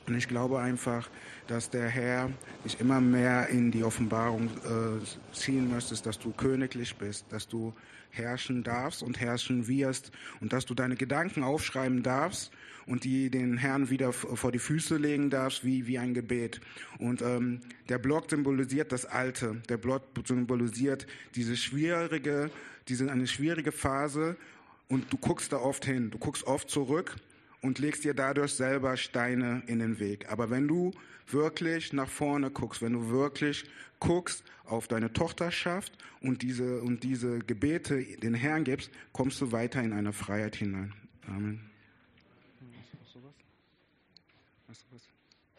[0.07, 1.09] Und ich glaube einfach,
[1.45, 2.31] dass der Herr
[2.65, 7.73] dich immer mehr in die Offenbarung äh, ziehen möchtest, dass du königlich bist, dass du
[8.11, 12.51] herrschen darfst und herrschen wirst und dass du deine Gedanken aufschreiben darfst
[12.85, 16.61] und die den Herrn wieder vor die Füße legen darfst, wie, wie ein Gebet.
[16.99, 22.49] Und ähm, der Block symbolisiert das Alte, der Block symbolisiert diese schwierige,
[22.87, 24.35] diese eine schwierige Phase.
[24.87, 27.15] Und du guckst da oft hin, du guckst oft zurück
[27.61, 30.31] und legst dir dadurch selber Steine in den Weg.
[30.31, 30.91] Aber wenn du
[31.27, 33.65] wirklich nach vorne guckst, wenn du wirklich
[33.99, 39.81] guckst auf deine Tochterschaft und diese, und diese Gebete den Herrn gibst, kommst du weiter
[39.81, 40.93] in eine Freiheit hinein.
[41.27, 41.71] Amen.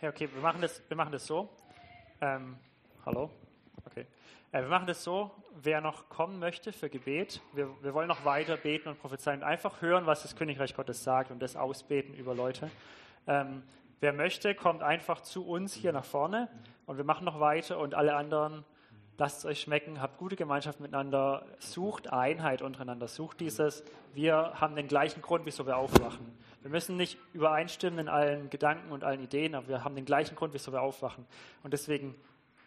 [0.00, 1.48] Ja, okay, wir machen das, wir machen das so.
[2.20, 2.56] Ähm,
[3.06, 3.30] hallo?
[3.84, 4.04] Okay.
[4.52, 5.30] Äh, wir machen das so,
[5.62, 9.42] wer noch kommen möchte für Gebet, wir, wir wollen noch weiter beten und prophezeien.
[9.42, 12.70] Einfach hören, was das Königreich Gottes sagt und das ausbeten über Leute.
[13.26, 13.62] Ähm,
[14.00, 16.48] wer möchte, kommt einfach zu uns hier nach vorne
[16.86, 18.64] und wir machen noch weiter und alle anderen
[19.18, 23.84] lasst es euch schmecken, habt gute Gemeinschaft miteinander, sucht Einheit untereinander, sucht dieses,
[24.14, 26.26] wir haben den gleichen Grund, wieso wir aufwachen.
[26.60, 30.34] Wir müssen nicht übereinstimmen in allen Gedanken und allen Ideen, aber wir haben den gleichen
[30.34, 31.24] Grund, wieso wir aufwachen.
[31.62, 32.16] Und deswegen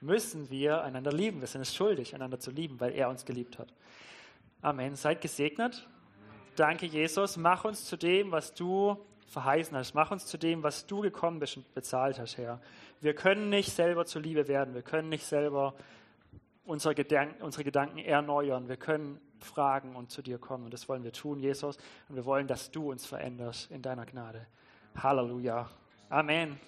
[0.02, 1.42] müssen wir einander lieben.
[1.42, 3.74] Wir sind es schuldig, einander zu lieben, weil er uns geliebt hat.
[4.62, 4.96] Amen.
[4.96, 5.88] Seid gesegnet.
[6.56, 7.38] Danke, Jesus.
[7.38, 9.94] Mach uns zu dem, was du verheißen hast.
[9.94, 12.62] Mach uns zu dem, was du gekommen bist und bezahlt hast, Herr.
[13.02, 14.74] Wir können nicht selber zur Liebe werden.
[14.74, 15.76] Wir können nicht selber
[16.66, 18.68] unsere Gedanken, unsere Gedanken erneuern.
[18.68, 20.66] Wir können fragen und zu dir kommen.
[20.66, 21.78] Und das wollen wir tun, Jesus.
[22.10, 24.48] Und wir wollen, dass du uns veränderst in deiner Gnade.
[24.96, 25.70] Halleluja.
[26.10, 26.60] Amen.